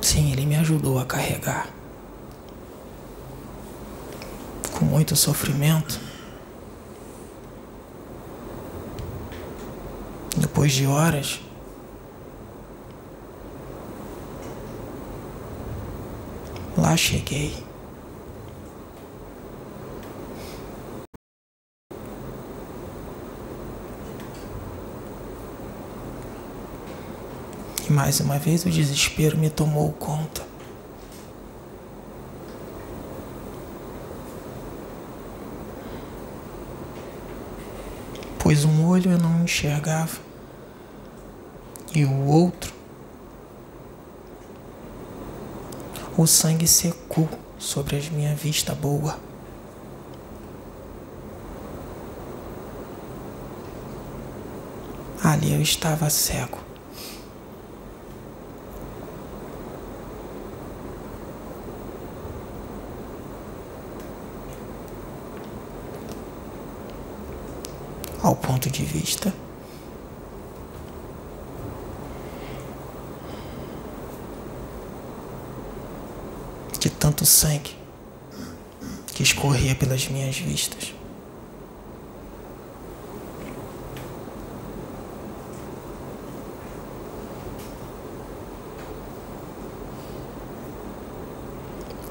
Sim, 0.00 0.32
a 0.98 1.04
carregar. 1.04 1.68
Com 4.72 4.84
muito 4.84 5.16
sofrimento. 5.16 6.00
Depois 10.36 10.72
de 10.72 10.86
horas, 10.86 11.40
Lá 16.76 16.94
cheguei. 16.94 17.56
E 27.88 27.92
mais 27.92 28.20
uma 28.20 28.38
vez 28.38 28.66
o 28.66 28.70
desespero 28.70 29.38
me 29.38 29.48
tomou 29.48 29.90
conta. 29.92 30.55
Pois 38.46 38.64
um 38.64 38.86
olho 38.86 39.10
eu 39.10 39.18
não 39.18 39.42
enxergava 39.42 40.20
e 41.92 42.04
o 42.04 42.26
outro 42.26 42.72
O 46.16 46.28
sangue 46.28 46.68
secou 46.68 47.28
sobre 47.58 47.96
a 47.96 48.10
minha 48.12 48.36
vista 48.36 48.72
boa. 48.72 49.18
Ali 55.24 55.52
eu 55.52 55.60
estava 55.60 56.08
cego. 56.08 56.65
Ao 68.26 68.34
ponto 68.34 68.68
de 68.68 68.84
vista 68.84 69.32
de 76.80 76.90
tanto 76.90 77.24
sangue 77.24 77.76
que 79.14 79.22
escorria 79.22 79.76
pelas 79.76 80.08
minhas 80.08 80.36
vistas. 80.38 80.92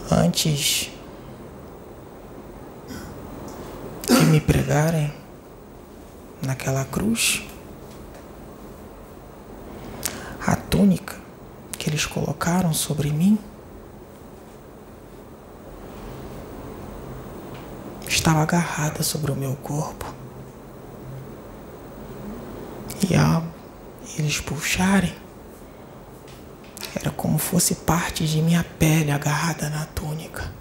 Antes 0.09 0.89
de 4.07 4.25
me 4.27 4.39
pregarem 4.39 5.24
naquela 6.45 6.85
cruz, 6.85 7.43
a 10.45 10.55
túnica 10.55 11.15
que 11.77 11.89
eles 11.89 12.05
colocaram 12.05 12.73
sobre 12.73 13.09
mim 13.11 13.37
estava 18.07 18.41
agarrada 18.41 19.03
sobre 19.03 19.31
o 19.31 19.35
meu 19.35 19.55
corpo. 19.55 20.05
E 23.09 23.15
ao 23.15 23.43
eles 24.17 24.39
puxarem, 24.39 25.13
era 26.95 27.11
como 27.11 27.37
fosse 27.37 27.75
parte 27.75 28.25
de 28.25 28.41
minha 28.41 28.63
pele 28.79 29.11
agarrada 29.11 29.69
na 29.69 29.85
túnica. 29.85 30.54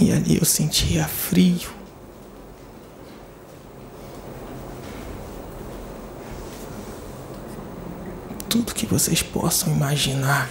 E 0.00 0.12
ali 0.12 0.38
eu 0.38 0.44
sentia 0.44 1.06
frio. 1.06 1.84
tudo 8.54 8.72
que 8.72 8.86
vocês 8.86 9.20
possam 9.20 9.72
imaginar. 9.72 10.48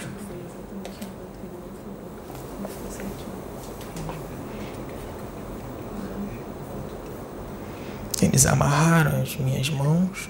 Eles 8.20 8.44
amarraram 8.44 9.22
as 9.22 9.36
minhas 9.36 9.70
mãos, 9.70 10.28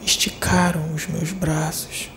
esticaram 0.00 0.94
os 0.94 1.06
meus 1.08 1.30
braços. 1.30 2.10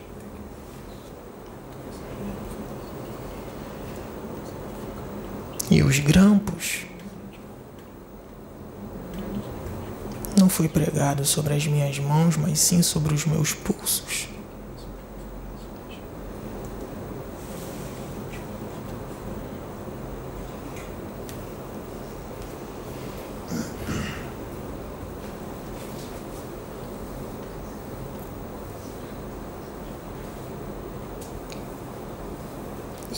E 5.71 5.81
os 5.81 5.97
grampos 5.99 6.85
não 10.37 10.49
foi 10.49 10.67
pregado 10.67 11.25
sobre 11.25 11.53
as 11.53 11.65
minhas 11.65 11.97
mãos, 11.99 12.37
mas 12.37 12.59
sim 12.59 12.81
sobre 12.81 13.13
os 13.13 13.25
meus 13.25 13.53
pulsos. 13.53 14.27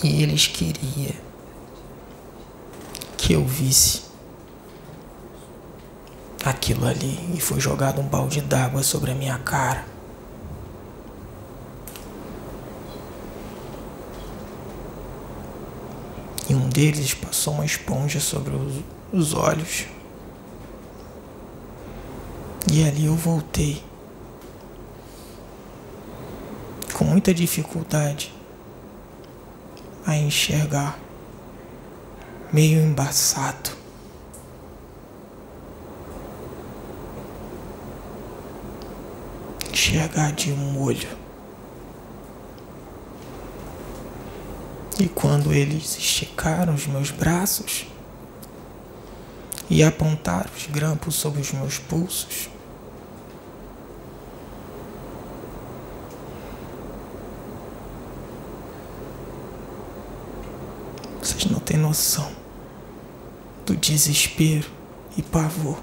E 0.03 0.21
eles 0.21 0.45
queriam 0.45 1.24
que 3.25 3.33
eu 3.33 3.43
visse 3.43 4.03
aquilo 6.45 6.85
ali 6.85 7.33
e 7.33 7.41
foi 7.41 7.59
jogado 7.59 7.99
um 7.99 8.07
balde 8.07 8.39
d'água 8.39 8.83
sobre 8.83 9.09
a 9.09 9.15
minha 9.15 9.39
cara. 9.39 9.83
E 16.47 16.53
um 16.53 16.69
deles 16.69 17.15
passou 17.15 17.55
uma 17.55 17.65
esponja 17.65 18.19
sobre 18.19 18.53
os, 18.53 18.83
os 19.11 19.33
olhos. 19.33 19.87
E 22.71 22.87
ali 22.87 23.07
eu 23.07 23.15
voltei. 23.15 23.83
Com 26.93 27.05
muita 27.05 27.33
dificuldade 27.33 28.31
a 30.05 30.15
enxergar, 30.15 30.99
meio 32.51 32.79
embaçado. 32.81 33.71
Enxergar 39.71 40.31
de 40.31 40.51
um 40.51 40.81
olho. 40.81 41.25
E 44.99 45.09
quando 45.09 45.53
eles 45.53 45.97
esticaram 45.97 46.73
os 46.73 46.87
meus 46.87 47.11
braços 47.11 47.85
e 49.69 49.83
apontaram 49.83 50.49
os 50.55 50.67
grampos 50.67 51.15
sobre 51.15 51.41
os 51.41 51.51
meus 51.51 51.77
pulsos, 51.77 52.49
Têm 61.75 61.81
noção 61.81 62.31
do 63.65 63.75
desespero 63.75 64.71
e 65.17 65.21
pavor. 65.21 65.77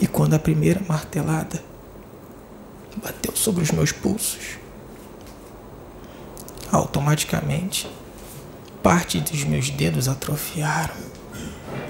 E 0.00 0.06
quando 0.06 0.34
a 0.34 0.38
primeira 0.38 0.80
martelada 0.88 1.60
bateu 3.02 3.34
sobre 3.34 3.64
os 3.64 3.72
meus 3.72 3.90
pulsos, 3.90 4.58
automaticamente 6.70 7.90
parte 8.80 9.18
dos 9.18 9.42
meus 9.42 9.70
dedos 9.70 10.06
atrofiaram 10.06 10.94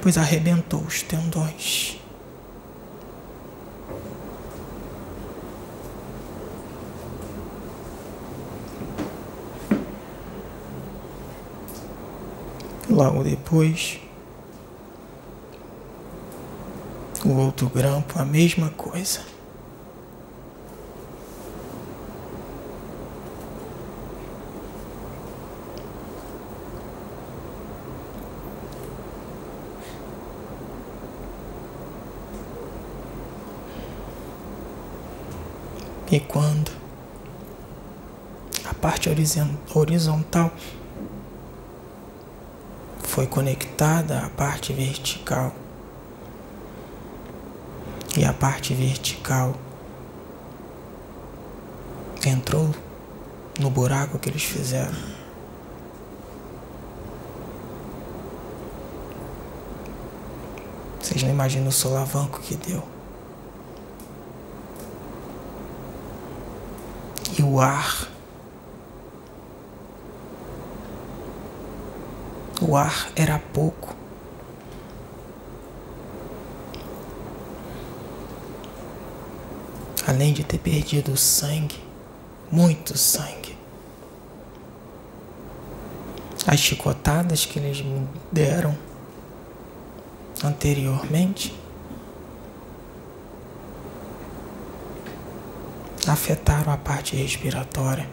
pois 0.04 0.18
arrebentou 0.18 0.80
os 0.80 1.02
tendões. 1.02 2.03
Logo 12.94 13.24
depois, 13.24 13.98
o 17.24 17.30
outro 17.30 17.68
grampo, 17.68 18.20
a 18.20 18.24
mesma 18.24 18.70
coisa. 18.70 19.20
E 36.12 36.20
quando 36.20 36.70
a 38.64 38.72
parte 38.72 39.10
horizontal 39.74 40.52
foi 43.14 43.28
conectada 43.28 44.26
à 44.26 44.28
parte 44.28 44.72
vertical 44.72 45.54
e 48.16 48.24
a 48.24 48.32
parte 48.32 48.74
vertical 48.74 49.54
entrou 52.26 52.74
no 53.60 53.70
buraco 53.70 54.18
que 54.18 54.28
eles 54.28 54.42
fizeram. 54.42 54.96
Vocês 61.00 61.22
não 61.22 61.30
imaginam 61.30 61.68
o 61.68 61.72
solavanco 61.72 62.40
que 62.40 62.56
deu. 62.56 62.82
e 67.36 67.42
o 67.42 67.60
ar. 67.60 68.13
O 72.66 72.78
ar 72.78 73.10
era 73.14 73.38
pouco. 73.38 73.94
Além 80.06 80.32
de 80.32 80.44
ter 80.44 80.56
perdido 80.56 81.14
sangue, 81.14 81.78
muito 82.50 82.96
sangue. 82.96 83.54
As 86.46 86.58
chicotadas 86.58 87.44
que 87.44 87.58
eles 87.58 87.82
me 87.82 88.08
deram 88.32 88.74
anteriormente 90.42 91.54
afetaram 96.06 96.72
a 96.72 96.78
parte 96.78 97.14
respiratória. 97.14 98.08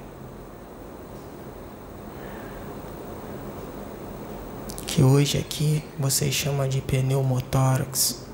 Que 4.93 5.01
hoje 5.01 5.37
aqui 5.37 5.81
vocês 5.97 6.33
chamam 6.35 6.67
de 6.67 6.81
pneumotórax. 6.81 8.25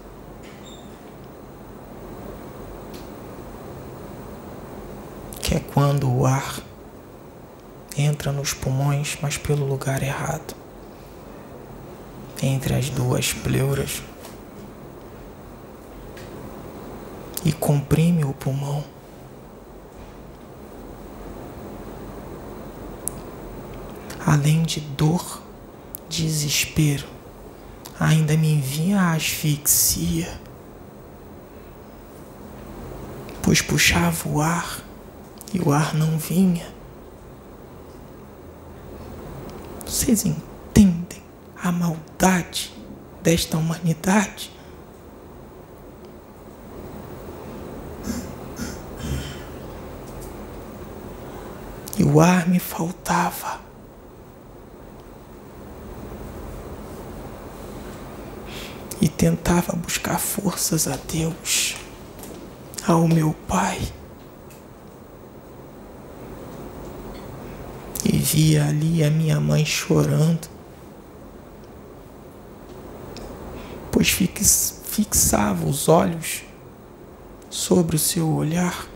Que 5.40 5.58
é 5.58 5.60
quando 5.60 6.12
o 6.12 6.26
ar 6.26 6.60
entra 7.96 8.32
nos 8.32 8.56
pulmões, 8.56 9.20
mas 9.22 9.38
pelo 9.38 9.68
lugar 9.68 10.02
errado. 10.02 10.56
Entre 12.42 12.74
as 12.74 12.90
duas 12.90 13.32
pleuras. 13.34 14.02
E 17.46 17.52
comprime 17.52 18.26
o 18.26 18.34
pulmão. 18.34 18.84
além 24.26 24.64
de 24.64 24.82
dor, 24.82 25.42
desespero, 26.10 27.08
ainda 28.00 28.36
me 28.38 28.60
vinha 28.60 29.02
a 29.02 29.14
asfixia, 29.14 30.40
pois 33.42 33.62
puxava 33.62 34.28
o 34.28 34.42
ar 34.42 34.82
e 35.54 35.60
o 35.60 35.72
ar 35.72 35.94
não 35.94 36.18
vinha. 36.18 36.68
Vocês 39.86 40.26
entendem 40.26 41.24
a 41.64 41.72
maldade 41.72 42.74
desta 43.24 43.58
humanidade? 43.58 44.52
E 51.98 52.04
o 52.04 52.20
ar 52.20 52.48
me 52.48 52.60
faltava. 52.60 53.67
tentava 59.18 59.76
buscar 59.76 60.20
forças 60.20 60.88
a 60.88 60.96
Deus, 60.96 61.76
ao 62.88 63.08
meu 63.08 63.36
Pai, 63.48 63.82
e 68.06 68.16
via 68.16 68.68
ali 68.68 69.04
a 69.04 69.10
minha 69.10 69.40
mãe 69.40 69.66
chorando, 69.66 70.48
pois 73.92 74.10
fixava 74.10 75.68
os 75.68 75.90
olhos 75.90 76.44
sobre 77.50 77.96
o 77.96 78.00
seu 78.00 78.30
olhar. 78.30 78.88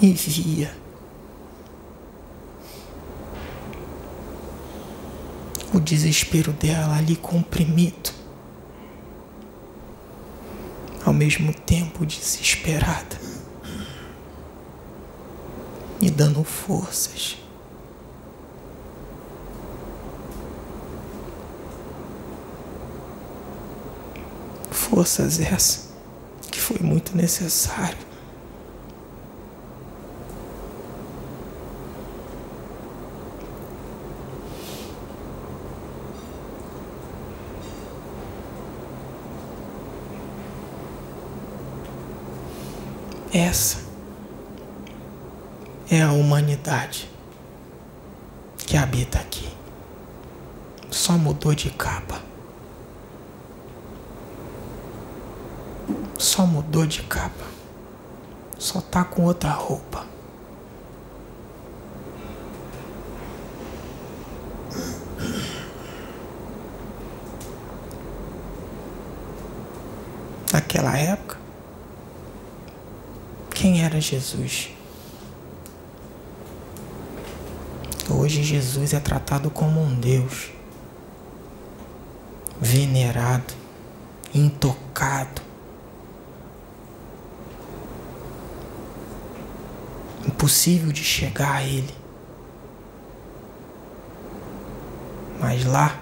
E 0.00 0.12
via 0.12 0.81
desespero 5.82 6.52
dela 6.52 6.96
ali 6.96 7.16
comprimido, 7.16 8.10
ao 11.04 11.12
mesmo 11.12 11.52
tempo 11.52 12.06
desesperada, 12.06 13.20
e 16.00 16.10
dando 16.10 16.42
forças. 16.44 17.36
Forças 24.70 25.40
essa 25.40 25.90
que 26.50 26.60
foi 26.60 26.78
muito 26.80 27.16
necessário. 27.16 28.11
Essa 43.32 43.78
é 45.90 46.02
a 46.02 46.12
humanidade 46.12 47.10
que 48.58 48.76
habita 48.76 49.18
aqui. 49.18 49.48
Só 50.90 51.16
mudou 51.16 51.54
de 51.54 51.70
capa. 51.70 52.20
Só 56.18 56.44
mudou 56.44 56.86
de 56.86 57.02
capa. 57.04 57.46
Só 58.58 58.82
tá 58.82 59.02
com 59.02 59.24
outra 59.24 59.50
roupa. 59.50 60.06
Naquela 70.52 70.98
época, 70.98 71.42
quem 73.62 73.84
era 73.84 73.91
Jesus. 74.02 74.70
Hoje 78.10 78.42
Jesus 78.42 78.92
é 78.92 79.00
tratado 79.00 79.50
como 79.50 79.80
um 79.80 79.94
Deus, 79.94 80.50
venerado, 82.60 83.54
intocado. 84.34 85.40
Impossível 90.26 90.92
de 90.92 91.02
chegar 91.02 91.54
a 91.54 91.62
Ele. 91.62 91.94
Mas 95.40 95.64
lá, 95.64 96.00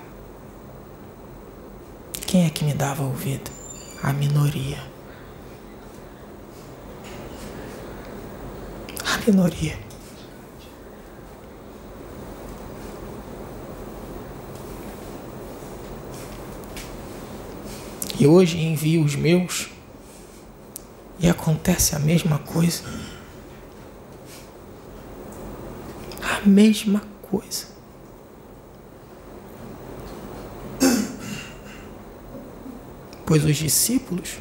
quem 2.26 2.46
é 2.46 2.50
que 2.50 2.64
me 2.64 2.74
dava 2.74 3.02
ouvido? 3.02 3.50
A 4.02 4.12
minoria. 4.12 4.78
Minoria. 9.26 9.78
E 18.18 18.26
hoje 18.26 18.58
envio 18.58 19.02
os 19.02 19.16
meus 19.16 19.70
e 21.18 21.28
acontece 21.28 21.96
a 21.96 21.98
mesma 21.98 22.38
coisa. 22.38 22.82
A 26.22 26.46
mesma 26.46 27.02
coisa. 27.22 27.68
Pois 33.24 33.44
os 33.44 33.56
discípulos 33.56 34.38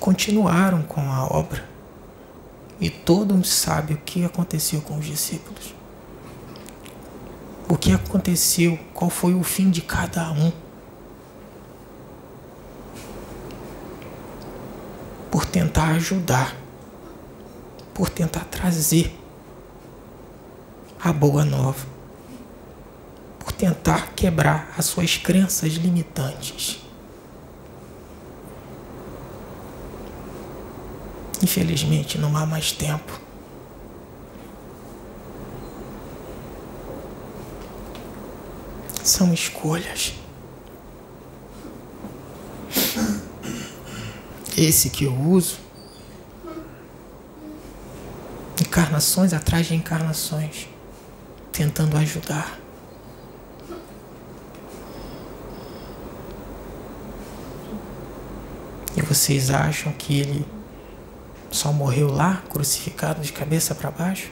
continuaram 0.00 0.82
com 0.82 1.00
a 1.00 1.26
obra. 1.26 1.75
E 2.80 2.90
todo 2.90 3.34
mundo 3.34 3.46
sabe 3.46 3.94
o 3.94 3.98
que 3.98 4.24
aconteceu 4.24 4.80
com 4.82 4.98
os 4.98 5.06
discípulos. 5.06 5.74
O 7.68 7.76
que 7.76 7.92
aconteceu, 7.92 8.78
qual 8.92 9.10
foi 9.10 9.34
o 9.34 9.42
fim 9.42 9.70
de 9.70 9.80
cada 9.80 10.30
um. 10.30 10.52
Por 15.30 15.44
tentar 15.44 15.88
ajudar, 15.92 16.54
por 17.92 18.08
tentar 18.08 18.44
trazer 18.44 19.18
a 21.00 21.12
boa 21.12 21.44
nova, 21.44 21.86
por 23.38 23.52
tentar 23.52 24.12
quebrar 24.14 24.72
as 24.76 24.86
suas 24.86 25.16
crenças 25.16 25.72
limitantes. 25.74 26.85
Infelizmente, 31.42 32.18
não 32.18 32.36
há 32.36 32.46
mais 32.46 32.72
tempo. 32.72 33.20
São 39.02 39.32
escolhas. 39.32 40.14
Esse 44.56 44.88
que 44.88 45.04
eu 45.04 45.14
uso, 45.14 45.58
encarnações 48.60 49.34
atrás 49.34 49.66
de 49.66 49.74
encarnações, 49.74 50.66
tentando 51.52 51.96
ajudar. 51.98 52.58
E 58.96 59.02
vocês 59.02 59.50
acham 59.50 59.92
que 59.92 60.18
ele 60.18 60.55
só 61.56 61.72
morreu 61.72 62.12
lá, 62.12 62.42
crucificado 62.50 63.22
de 63.22 63.32
cabeça 63.32 63.74
para 63.74 63.90
baixo? 63.90 64.30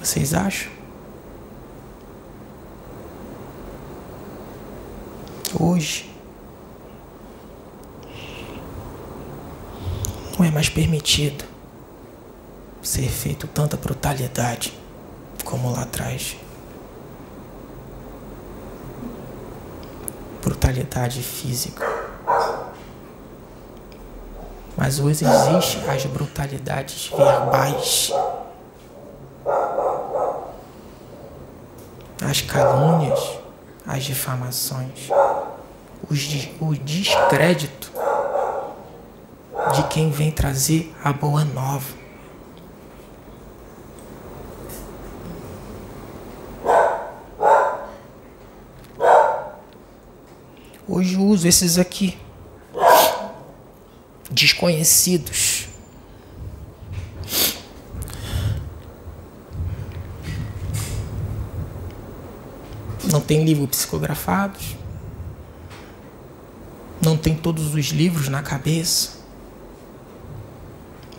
Vocês 0.00 0.32
acham? 0.32 0.70
Hoje 5.58 6.08
não 10.38 10.46
é 10.46 10.50
mais 10.50 10.68
permitido 10.68 11.44
ser 12.82 13.08
feito 13.08 13.48
tanta 13.48 13.76
brutalidade 13.76 14.78
como 15.44 15.72
lá 15.72 15.82
atrás. 15.82 16.36
Brutalidade 20.42 21.22
física. 21.22 21.93
Mas 24.84 25.00
hoje 25.00 25.24
existe 25.24 25.78
as 25.88 26.04
brutalidades 26.04 27.06
verbais. 27.08 28.12
As 32.22 32.42
calúnias, 32.42 33.38
as 33.86 34.04
difamações, 34.04 35.08
o 36.60 36.74
descrédito 36.74 37.90
de 39.74 39.82
quem 39.84 40.10
vem 40.10 40.30
trazer 40.30 40.94
a 41.02 41.14
boa 41.14 41.46
nova. 41.46 41.94
Hoje 50.86 51.16
uso 51.16 51.48
esses 51.48 51.78
aqui 51.78 52.22
desconhecidos. 54.64 55.68
Não 63.10 63.20
tem 63.20 63.44
livro 63.44 63.68
psicografados. 63.68 64.76
Não 67.02 67.16
tem 67.16 67.36
todos 67.36 67.74
os 67.74 67.86
livros 67.88 68.28
na 68.28 68.42
cabeça. 68.42 69.22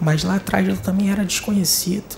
Mas 0.01 0.23
lá 0.23 0.35
atrás 0.35 0.67
eu 0.67 0.77
também 0.77 1.11
era 1.11 1.23
desconhecido. 1.23 2.17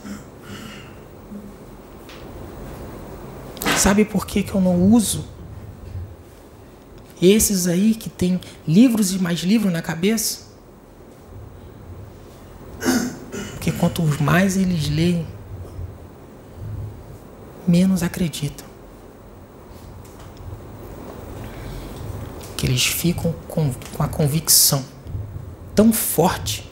Sabe 3.78 4.05
por 4.05 4.25
que, 4.25 4.41
que 4.41 4.53
eu 4.53 4.61
não 4.61 4.82
uso? 4.82 5.25
Esses 7.21 7.67
aí 7.67 7.93
que 7.93 8.09
tem 8.09 8.39
livros 8.67 9.13
e 9.13 9.19
mais 9.19 9.39
livros 9.39 9.71
na 9.71 9.82
cabeça? 9.82 10.47
Porque 13.67 13.80
quanto 13.80 14.01
mais 14.38 14.55
eles 14.55 14.88
leem, 14.88 15.25
menos 17.67 18.03
acreditam. 18.03 18.67
que 22.55 22.65
eles 22.65 22.85
ficam 22.85 23.33
com, 23.47 23.71
com 23.71 24.03
a 24.03 24.07
convicção 24.07 24.83
tão 25.75 25.93
forte 25.93 26.67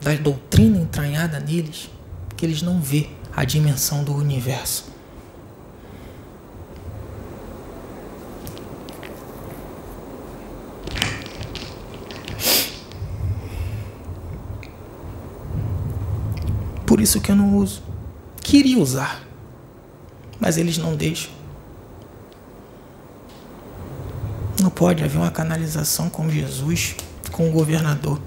da 0.00 0.12
doutrina 0.14 0.76
entranhada 0.76 1.38
neles 1.38 1.88
que 2.36 2.44
eles 2.44 2.62
não 2.62 2.80
vê 2.80 3.08
a 3.34 3.44
dimensão 3.44 4.02
do 4.02 4.12
universo. 4.12 4.89
Por 17.00 17.04
isso 17.04 17.20
que 17.22 17.32
eu 17.32 17.36
não 17.36 17.56
uso. 17.56 17.82
Queria 18.42 18.78
usar, 18.78 19.26
mas 20.38 20.58
eles 20.58 20.76
não 20.76 20.94
deixam. 20.94 21.30
Não 24.60 24.68
pode 24.68 25.02
haver 25.02 25.16
uma 25.16 25.30
canalização 25.30 26.10
com 26.10 26.28
Jesus, 26.28 26.96
com 27.32 27.48
o 27.48 27.52
governador. 27.52 28.20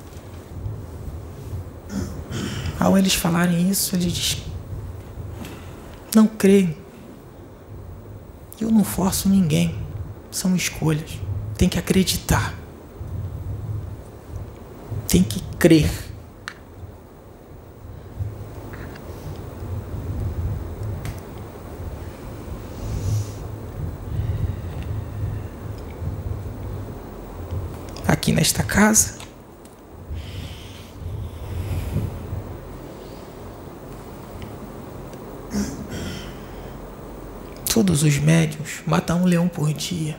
Ao 2.80 2.98
eles 2.98 3.14
falarem 3.14 3.70
isso, 3.70 3.96
ele 3.96 4.10
diz: 4.10 4.42
Não 6.16 6.26
creio. 6.26 6.76
Eu 8.60 8.72
não 8.72 8.84
forço 8.84 9.30
ninguém. 9.30 9.76
São 10.32 10.56
escolhas. 10.56 11.12
Tem 11.60 11.70
que 11.70 11.78
acreditar. 11.78 12.56
Tem 15.08 15.22
que 15.22 15.40
crer. 15.60 16.13
Aqui 28.24 28.32
nesta 28.32 28.64
casa. 28.64 29.18
Todos 37.74 38.02
os 38.02 38.18
médios 38.20 38.82
matam 38.88 39.24
um 39.24 39.26
leão 39.26 39.50
por 39.50 39.74
dia. 39.74 40.18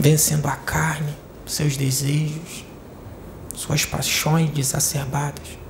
Vencendo 0.00 0.46
a 0.46 0.56
carne, 0.56 1.14
seus 1.46 1.76
desejos, 1.76 2.64
suas 3.54 3.84
paixões 3.84 4.50
exacerbadas. 4.58 5.66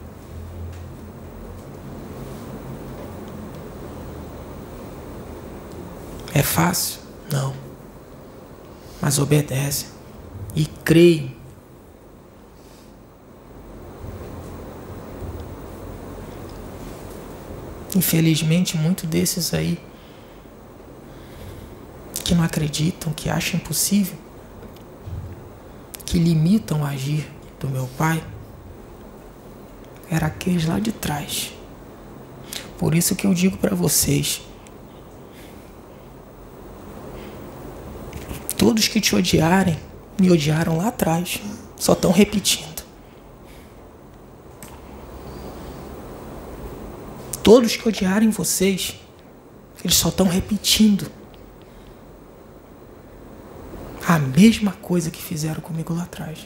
É 6.35 6.35
fácil? 6.46 7.00
Não. 7.30 7.54
Mas 9.00 9.18
obedece 9.18 9.86
e 10.54 10.64
creio. 10.64 11.30
Infelizmente, 17.94 18.76
muitos 18.76 19.08
desses 19.08 19.52
aí 19.54 19.78
que 22.24 22.34
não 22.34 22.42
acreditam, 22.42 23.12
que 23.12 23.30
acham 23.30 23.60
impossível, 23.60 24.16
que 26.04 26.18
limitam 26.18 26.82
o 26.82 26.84
agir 26.84 27.30
do 27.60 27.68
meu 27.68 27.88
pai, 27.96 28.22
era 30.10 30.26
aqueles 30.26 30.66
lá 30.66 30.78
de 30.78 30.92
trás. 30.92 31.52
Por 32.78 32.94
isso 32.94 33.14
que 33.14 33.26
eu 33.26 33.32
digo 33.32 33.56
para 33.56 33.74
vocês, 33.74 34.42
Todos 38.66 38.88
que 38.88 39.00
te 39.00 39.14
odiarem, 39.14 39.78
me 40.20 40.28
odiaram 40.28 40.76
lá 40.76 40.88
atrás. 40.88 41.40
Só 41.76 41.92
estão 41.92 42.10
repetindo. 42.10 42.82
Todos 47.44 47.76
que 47.76 47.88
odiarem 47.88 48.28
vocês, 48.28 48.96
eles 49.84 49.94
só 49.94 50.08
estão 50.08 50.26
repetindo 50.26 51.08
a 54.04 54.18
mesma 54.18 54.72
coisa 54.72 55.12
que 55.12 55.22
fizeram 55.22 55.60
comigo 55.60 55.94
lá 55.94 56.02
atrás. 56.02 56.40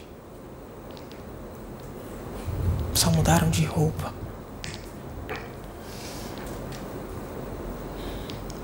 Só 2.93 3.11
mudaram 3.11 3.49
de 3.49 3.64
roupa. 3.64 4.12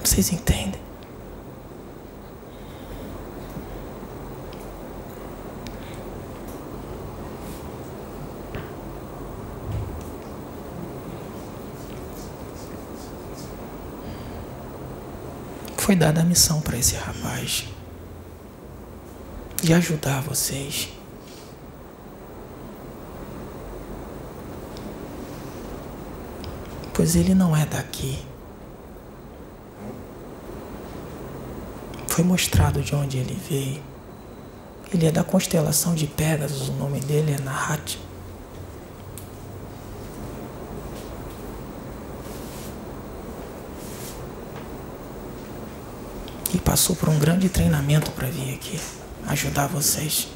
Vocês 0.05 0.31
entendem? 0.31 0.86
Foi 15.87 15.95
dada 15.95 16.21
a 16.21 16.25
missão 16.25 16.61
para 16.61 16.77
esse 16.77 16.97
rapaz 16.97 17.65
de 19.63 19.73
ajudar 19.73 20.21
vocês. 20.21 20.89
Pois 26.93 27.15
ele 27.15 27.37
não 27.37 27.57
é 27.57 27.65
daqui. 27.65 28.19
Foi 32.09 32.25
mostrado 32.25 32.83
de 32.83 32.93
onde 32.93 33.19
ele 33.19 33.41
veio. 33.49 33.81
Ele 34.93 35.07
é 35.07 35.13
da 35.13 35.23
constelação 35.23 35.95
de 35.95 36.09
Pegasus, 36.09 36.69
o 36.69 36.73
nome 36.73 36.99
dele 36.99 37.31
é 37.31 37.41
Nahat. 37.41 37.97
Passou 46.67 46.97
por 46.97 47.09
um 47.09 47.17
grande 47.17 47.49
treinamento 47.49 48.11
para 48.11 48.27
vir 48.27 48.53
aqui 48.53 48.81
ajudar 49.29 49.69
vocês. 49.69 50.29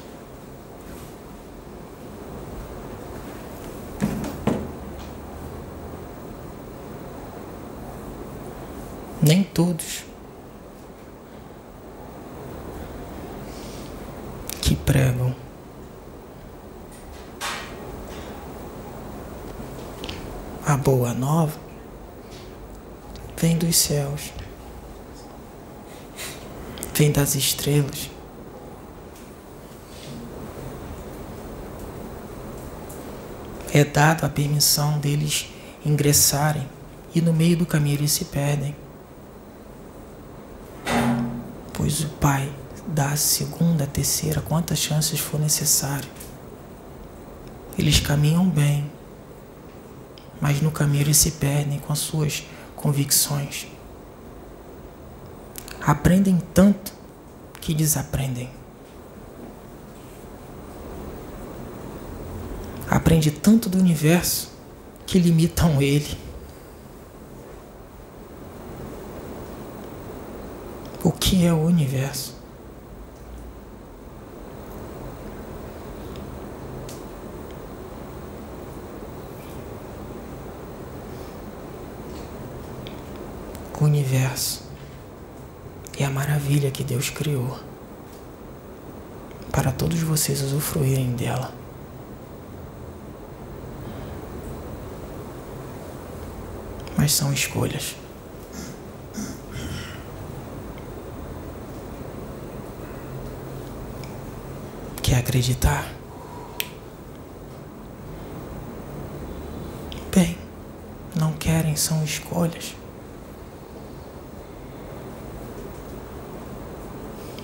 Nem 9.21 9.43
todos. 9.43 10.05
Que 14.61 14.75
pregam. 14.75 15.35
A 20.65 20.77
boa 20.77 21.13
nova 21.13 21.59
vem 23.35 23.57
dos 23.57 23.75
céus 23.75 24.31
vem 27.01 27.11
das 27.11 27.33
estrelas. 27.33 28.11
É 33.73 33.83
dado 33.83 34.23
a 34.23 34.29
permissão 34.29 34.99
deles 34.99 35.47
ingressarem 35.83 36.69
e 37.15 37.19
no 37.19 37.33
meio 37.33 37.57
do 37.57 37.65
caminho 37.65 37.97
eles 37.97 38.11
se 38.11 38.25
perdem. 38.25 38.75
Pois 41.73 42.01
o 42.01 42.09
Pai 42.19 42.53
dá 42.85 43.13
a 43.13 43.17
segunda, 43.17 43.85
a 43.85 43.87
terceira, 43.87 44.39
quantas 44.39 44.77
chances 44.77 45.19
for 45.19 45.39
necessário. 45.39 46.07
Eles 47.79 47.99
caminham 47.99 48.47
bem, 48.47 48.91
mas 50.39 50.61
no 50.61 50.69
caminho 50.69 51.05
eles 51.05 51.17
se 51.17 51.31
perdem 51.31 51.79
com 51.79 51.91
as 51.91 51.97
suas 51.99 52.43
convicções 52.75 53.70
aprendem 55.91 56.41
tanto 56.53 56.93
que 57.59 57.73
desaprendem. 57.73 58.49
Aprende 62.89 63.29
tanto 63.29 63.67
do 63.69 63.77
universo 63.77 64.51
que 65.05 65.19
limitam 65.19 65.81
ele. 65.81 66.17
O 71.03 71.11
que 71.11 71.45
é 71.45 71.51
o 71.51 71.57
universo? 71.57 72.39
O 83.77 83.83
universo 83.83 84.70
e 86.01 86.03
a 86.03 86.09
maravilha 86.09 86.71
que 86.71 86.83
Deus 86.83 87.11
criou, 87.11 87.59
para 89.51 89.71
todos 89.71 90.01
vocês 90.01 90.41
usufruírem 90.41 91.11
dela. 91.11 91.53
Mas 96.97 97.13
são 97.13 97.31
escolhas. 97.31 97.95
Quer 105.03 105.17
acreditar? 105.17 105.87
Bem, 110.11 110.35
não 111.15 111.33
querem, 111.33 111.75
são 111.75 112.03
escolhas. 112.03 112.80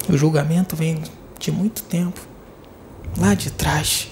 O 0.09 0.17
julgamento 0.17 0.73
vem 0.73 1.03
de 1.37 1.51
muito 1.51 1.83
tempo, 1.83 2.21
lá 3.17 3.33
de 3.33 3.51
trás. 3.51 4.07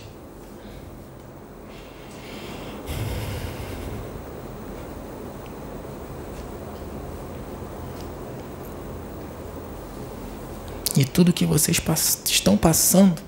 E 10.97 11.05
tudo 11.05 11.31
que 11.31 11.45
vocês 11.45 11.79
pass 11.79 12.21
estão 12.25 12.57
passando 12.57 13.21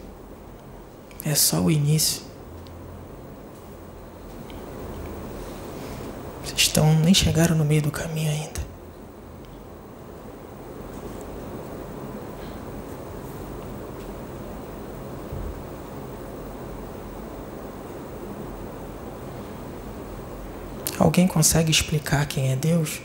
é 1.24 1.36
só 1.36 1.62
o 1.62 1.72
início. 1.72 2.22
Vocês 6.44 6.62
estão 6.62 6.94
nem 7.00 7.14
chegaram 7.14 7.56
no 7.56 7.64
meio 7.64 7.82
do 7.82 7.92
caminho 7.92 8.30
ainda. 8.30 8.67
Alguém 21.18 21.28
consegue 21.28 21.72
explicar 21.72 22.28
quem 22.28 22.52
é 22.52 22.56
Deus? 22.56 23.02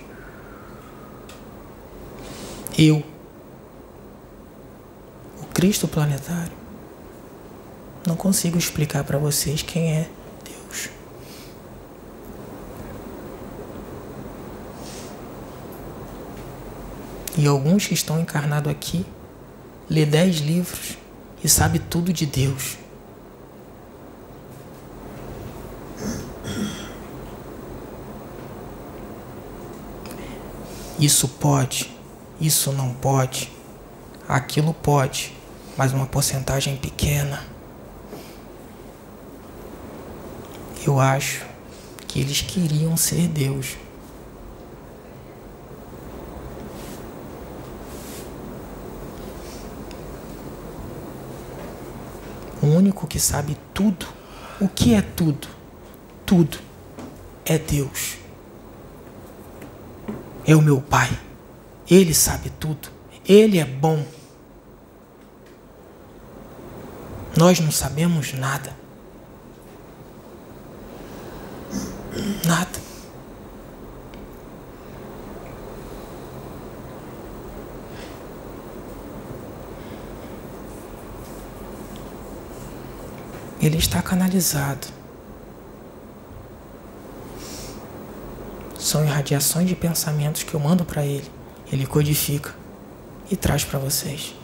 Eu. 2.77 3.03
Cristo 5.55 5.89
planetário. 5.89 6.53
Não 8.07 8.15
consigo 8.15 8.59
explicar 8.59 9.03
para 9.05 9.17
vocês 9.17 9.63
quem 9.63 9.97
é 9.97 10.11
Deus. 10.45 10.91
E 17.39 17.47
alguns 17.47 17.87
que 17.87 17.95
estão 17.95 18.21
encarnados 18.21 18.71
aqui 18.71 19.07
lê 19.89 20.05
dez 20.05 20.37
livros 20.37 20.99
e 21.43 21.49
sabe 21.49 21.79
tudo 21.79 22.13
de 22.13 22.27
Deus. 22.27 22.77
Isso 31.03 31.27
pode, 31.27 31.91
isso 32.41 32.71
não 32.73 32.95
pode, 32.95 33.51
aquilo 34.29 34.73
pode 34.73 35.35
mas 35.77 35.93
uma 35.93 36.07
porcentagem 36.07 36.77
pequena. 36.77 37.43
Eu 40.87 40.99
acho 40.99 41.45
que 42.07 42.21
eles 42.21 42.41
queriam 42.41 42.97
ser 42.97 43.29
Deus. 43.29 43.77
O 52.61 52.67
único 52.67 53.07
que 53.07 53.19
sabe 53.19 53.57
tudo, 53.75 54.07
o 54.61 54.69
que 54.69 54.95
é 54.95 55.03
tudo? 55.03 55.49
Tudo 56.25 56.59
é 57.45 57.59
Deus. 57.59 58.22
É 60.53 60.55
o 60.55 60.61
meu 60.61 60.83
Pai. 60.83 61.09
Ele 61.91 62.13
sabe 62.13 62.51
tudo. 62.51 62.91
Ele 63.27 63.59
é 63.59 63.65
bom. 63.65 64.05
Nós 67.35 67.59
não 67.59 67.73
sabemos 67.73 68.35
nada. 68.35 68.77
Nada. 72.45 72.83
Ele 83.59 83.79
está 83.79 84.03
canalizado. 84.03 85.02
São 88.93 89.03
irradiações 89.03 89.67
de 89.67 89.75
pensamentos 89.75 90.43
que 90.43 90.53
eu 90.53 90.61
mando 90.61 90.85
para 90.85 91.03
ele. 91.03 91.25
Ele 91.73 91.87
codifica 91.87 92.55
e 93.31 93.35
traz 93.35 93.65
para 93.65 93.79
vocês. 93.79 94.35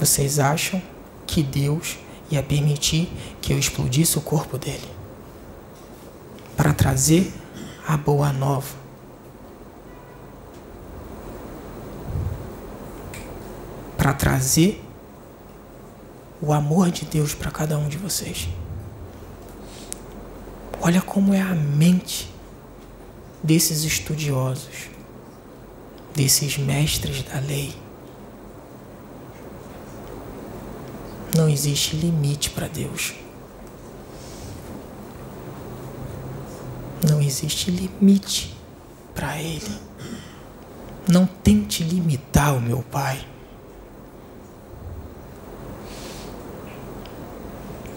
Vocês 0.00 0.40
acham 0.40 0.82
que 1.28 1.44
Deus 1.44 1.96
ia 2.28 2.42
permitir 2.42 3.08
que 3.40 3.52
eu 3.52 3.58
explodisse 3.60 4.18
o 4.18 4.20
corpo 4.20 4.58
dele? 4.58 4.90
Para 6.56 6.74
trazer 6.74 7.32
a 7.86 7.96
boa 7.96 8.32
nova. 8.32 8.74
Para 13.96 14.12
trazer 14.12 14.84
o 16.42 16.52
amor 16.52 16.90
de 16.90 17.04
Deus 17.04 17.32
para 17.32 17.52
cada 17.52 17.78
um 17.78 17.88
de 17.88 17.96
vocês. 17.96 18.48
Olha 20.86 21.00
como 21.00 21.32
é 21.32 21.40
a 21.40 21.54
mente 21.54 22.30
desses 23.42 23.84
estudiosos, 23.84 24.90
desses 26.14 26.58
mestres 26.58 27.22
da 27.22 27.40
lei. 27.40 27.74
Não 31.34 31.48
existe 31.48 31.96
limite 31.96 32.50
para 32.50 32.68
Deus. 32.68 33.14
Não 37.08 37.18
existe 37.18 37.70
limite 37.70 38.54
para 39.14 39.40
Ele. 39.40 39.80
Não 41.08 41.24
tente 41.24 41.82
limitar 41.82 42.54
o 42.54 42.60
meu 42.60 42.82
Pai. 42.82 43.26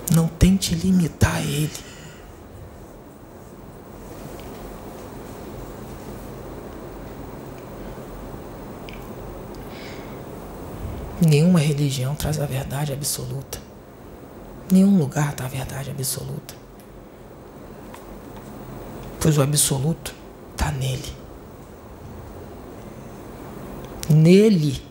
Não 0.09 0.29
tente 0.29 0.73
limitar 0.73 1.41
Ele. 1.41 1.96
Nenhuma 11.19 11.59
religião 11.59 12.13
traz 12.13 12.39
a 12.39 12.45
verdade 12.45 12.93
absoluta. 12.93 13.59
Nenhum 14.71 14.97
lugar 14.97 15.33
dá 15.33 15.45
a 15.45 15.47
verdade 15.47 15.89
absoluta. 15.89 16.53
Pois 19.19 19.37
o 19.37 19.41
absoluto 19.41 20.13
está 20.51 20.71
nele. 20.71 21.13
Nele. 24.09 24.81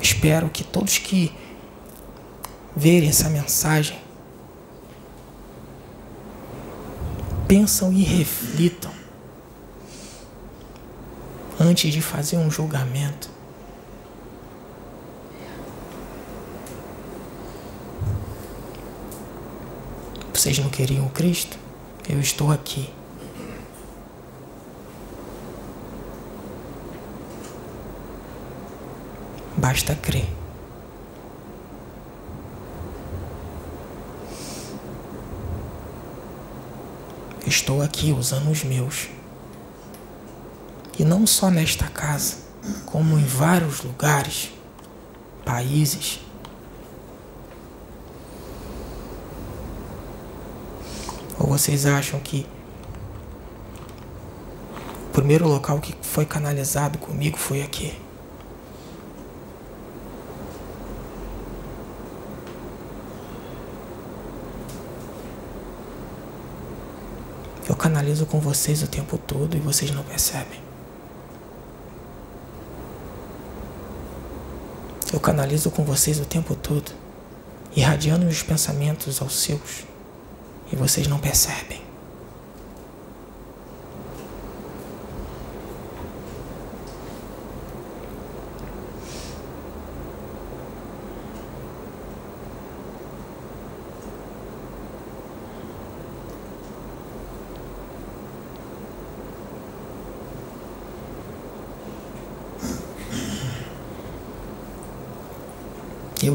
Espero 0.00 0.48
que 0.48 0.62
todos 0.62 0.98
que 0.98 1.34
verem 2.76 3.08
essa 3.08 3.28
mensagem 3.28 4.05
pensam 7.46 7.92
e 7.92 8.02
reflitam 8.02 8.90
antes 11.60 11.92
de 11.92 12.02
fazer 12.02 12.36
um 12.36 12.50
julgamento. 12.50 13.30
Vocês 20.34 20.58
não 20.58 20.68
queriam 20.68 21.08
Cristo? 21.08 21.56
Eu 22.08 22.20
estou 22.20 22.52
aqui. 22.52 22.90
Basta 29.56 29.94
crer. 29.94 30.45
Estou 37.46 37.80
aqui 37.80 38.10
usando 38.12 38.50
os 38.50 38.64
meus. 38.64 39.08
E 40.98 41.04
não 41.04 41.24
só 41.24 41.48
nesta 41.48 41.86
casa, 41.88 42.38
como 42.84 43.16
em 43.16 43.24
vários 43.24 43.82
lugares, 43.82 44.50
países. 45.44 46.20
Ou 51.38 51.46
vocês 51.46 51.86
acham 51.86 52.18
que 52.18 52.44
o 55.08 55.12
primeiro 55.12 55.46
local 55.46 55.78
que 55.78 55.94
foi 56.02 56.26
canalizado 56.26 56.98
comigo 56.98 57.38
foi 57.38 57.62
aqui? 57.62 57.96
Eu 67.68 67.74
canalizo 67.86 68.26
com 68.26 68.40
vocês 68.40 68.82
o 68.82 68.88
tempo 68.88 69.16
todo 69.16 69.56
e 69.56 69.60
vocês 69.60 69.92
não 69.92 70.02
percebem. 70.02 70.60
Eu 75.12 75.20
canalizo 75.20 75.70
com 75.70 75.84
vocês 75.84 76.18
o 76.18 76.24
tempo 76.24 76.56
todo, 76.56 76.90
irradiando 77.76 78.24
meus 78.24 78.42
pensamentos 78.42 79.22
aos 79.22 79.36
seus, 79.36 79.84
e 80.72 80.74
vocês 80.74 81.06
não 81.06 81.20
percebem. 81.20 81.85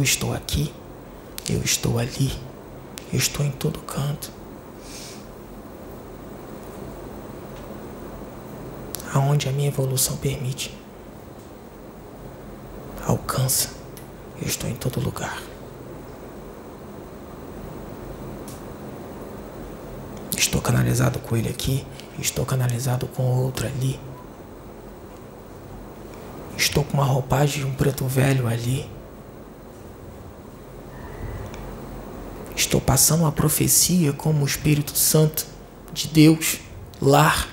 Eu 0.01 0.05
estou 0.05 0.33
aqui, 0.33 0.73
eu 1.47 1.61
estou 1.61 1.99
ali, 1.99 2.31
eu 3.13 3.19
estou 3.19 3.45
em 3.45 3.51
todo 3.51 3.77
canto. 3.81 4.31
Aonde 9.13 9.47
a 9.47 9.51
minha 9.51 9.67
evolução 9.67 10.17
permite, 10.17 10.75
alcança, 13.05 13.69
eu 14.41 14.47
estou 14.47 14.67
em 14.67 14.73
todo 14.73 14.99
lugar. 14.99 15.39
Estou 20.35 20.63
canalizado 20.63 21.19
com 21.19 21.37
ele 21.37 21.49
aqui, 21.49 21.85
estou 22.17 22.43
canalizado 22.43 23.05
com 23.05 23.21
outro 23.21 23.67
ali. 23.67 23.99
Estou 26.57 26.83
com 26.83 26.97
uma 26.97 27.05
roupagem 27.05 27.63
de 27.63 27.69
um 27.69 27.75
preto 27.75 28.07
velho 28.07 28.47
ali. 28.47 28.89
Estou 32.71 32.79
passando 32.79 33.23
uma 33.23 33.33
profecia 33.33 34.13
como 34.13 34.43
o 34.43 34.45
Espírito 34.45 34.97
Santo 34.97 35.45
de 35.91 36.07
Deus, 36.07 36.61
lar. 37.01 37.49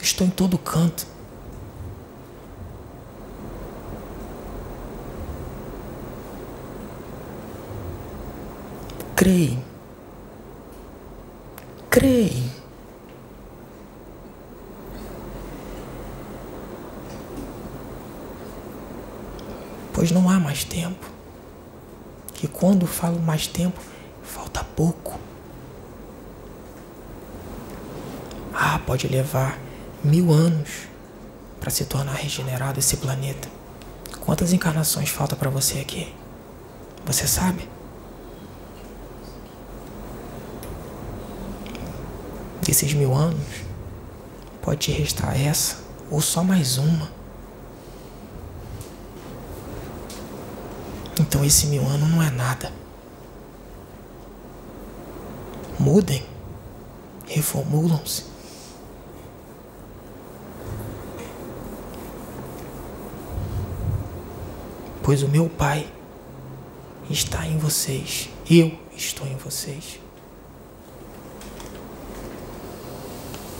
Estou 0.00 0.24
em 0.24 0.30
todo 0.30 0.56
canto. 0.56 1.04
Creio. 9.16 9.58
Creio. 11.90 12.44
Pois 19.92 20.12
não 20.12 20.30
há 20.30 20.38
mais 20.38 20.62
tempo 20.62 21.17
que 22.38 22.46
quando 22.46 22.86
falo 22.86 23.18
mais 23.18 23.48
tempo, 23.48 23.80
falta 24.22 24.62
pouco. 24.62 25.18
Ah, 28.54 28.78
pode 28.86 29.08
levar 29.08 29.58
mil 30.04 30.32
anos 30.32 30.86
para 31.58 31.68
se 31.68 31.84
tornar 31.84 32.12
regenerado 32.12 32.78
esse 32.78 32.96
planeta. 32.98 33.48
Quantas 34.20 34.52
encarnações 34.52 35.08
falta 35.08 35.34
para 35.34 35.50
você 35.50 35.80
aqui? 35.80 36.14
Você 37.04 37.26
sabe? 37.26 37.68
Desses 42.62 42.94
mil 42.94 43.16
anos, 43.16 43.64
pode 44.62 44.92
restar 44.92 45.36
essa 45.36 45.78
ou 46.08 46.20
só 46.20 46.44
mais 46.44 46.78
uma. 46.78 47.17
Então 51.28 51.44
esse 51.44 51.66
mil 51.66 51.86
ano 51.86 52.08
não 52.08 52.22
é 52.22 52.30
nada. 52.30 52.72
Mudem, 55.78 56.24
reformulam-se. 57.26 58.24
Pois 65.02 65.22
o 65.22 65.28
meu 65.28 65.50
Pai 65.50 65.86
está 67.10 67.46
em 67.46 67.58
vocês, 67.58 68.30
eu 68.50 68.78
estou 68.96 69.26
em 69.26 69.36
vocês. 69.36 70.00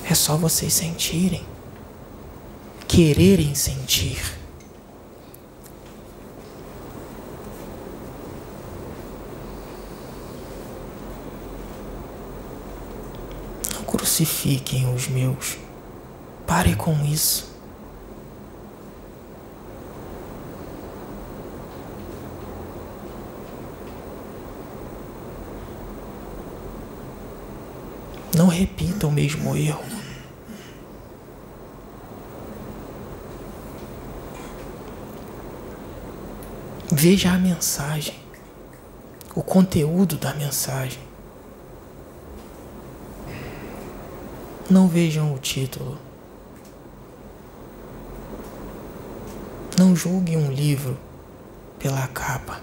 É 0.08 0.14
só 0.14 0.38
vocês 0.38 0.72
sentirem, 0.72 1.44
quererem 2.86 3.54
sentir. 3.54 4.37
Crucifiquem 14.18 14.92
os 14.92 15.06
meus. 15.06 15.56
Pare 16.44 16.74
com 16.74 17.04
isso. 17.04 17.56
Não 28.34 28.48
repita 28.48 29.06
o 29.06 29.12
mesmo 29.12 29.56
erro. 29.56 29.84
Veja 36.90 37.32
a 37.32 37.38
mensagem, 37.38 38.16
o 39.34 39.42
conteúdo 39.42 40.16
da 40.16 40.34
mensagem. 40.34 41.07
Não 44.70 44.86
vejam 44.86 45.34
o 45.34 45.38
título. 45.38 45.96
Não 49.78 49.96
julguem 49.96 50.36
um 50.36 50.52
livro 50.52 50.98
pela 51.78 52.06
capa. 52.08 52.60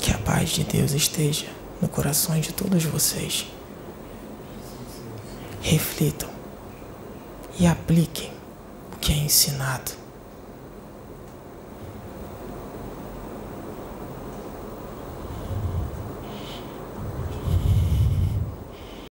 Que 0.00 0.12
a 0.12 0.18
paz 0.18 0.50
de 0.50 0.62
Deus 0.62 0.92
esteja 0.92 1.48
no 1.82 1.88
coração 1.88 2.38
de 2.38 2.52
todos 2.52 2.84
vocês. 2.84 3.48
Reflitam 5.60 6.30
e 7.58 7.66
apliquem 7.66 8.30
o 8.92 8.96
que 8.98 9.12
é 9.12 9.16
ensinado. 9.16 9.99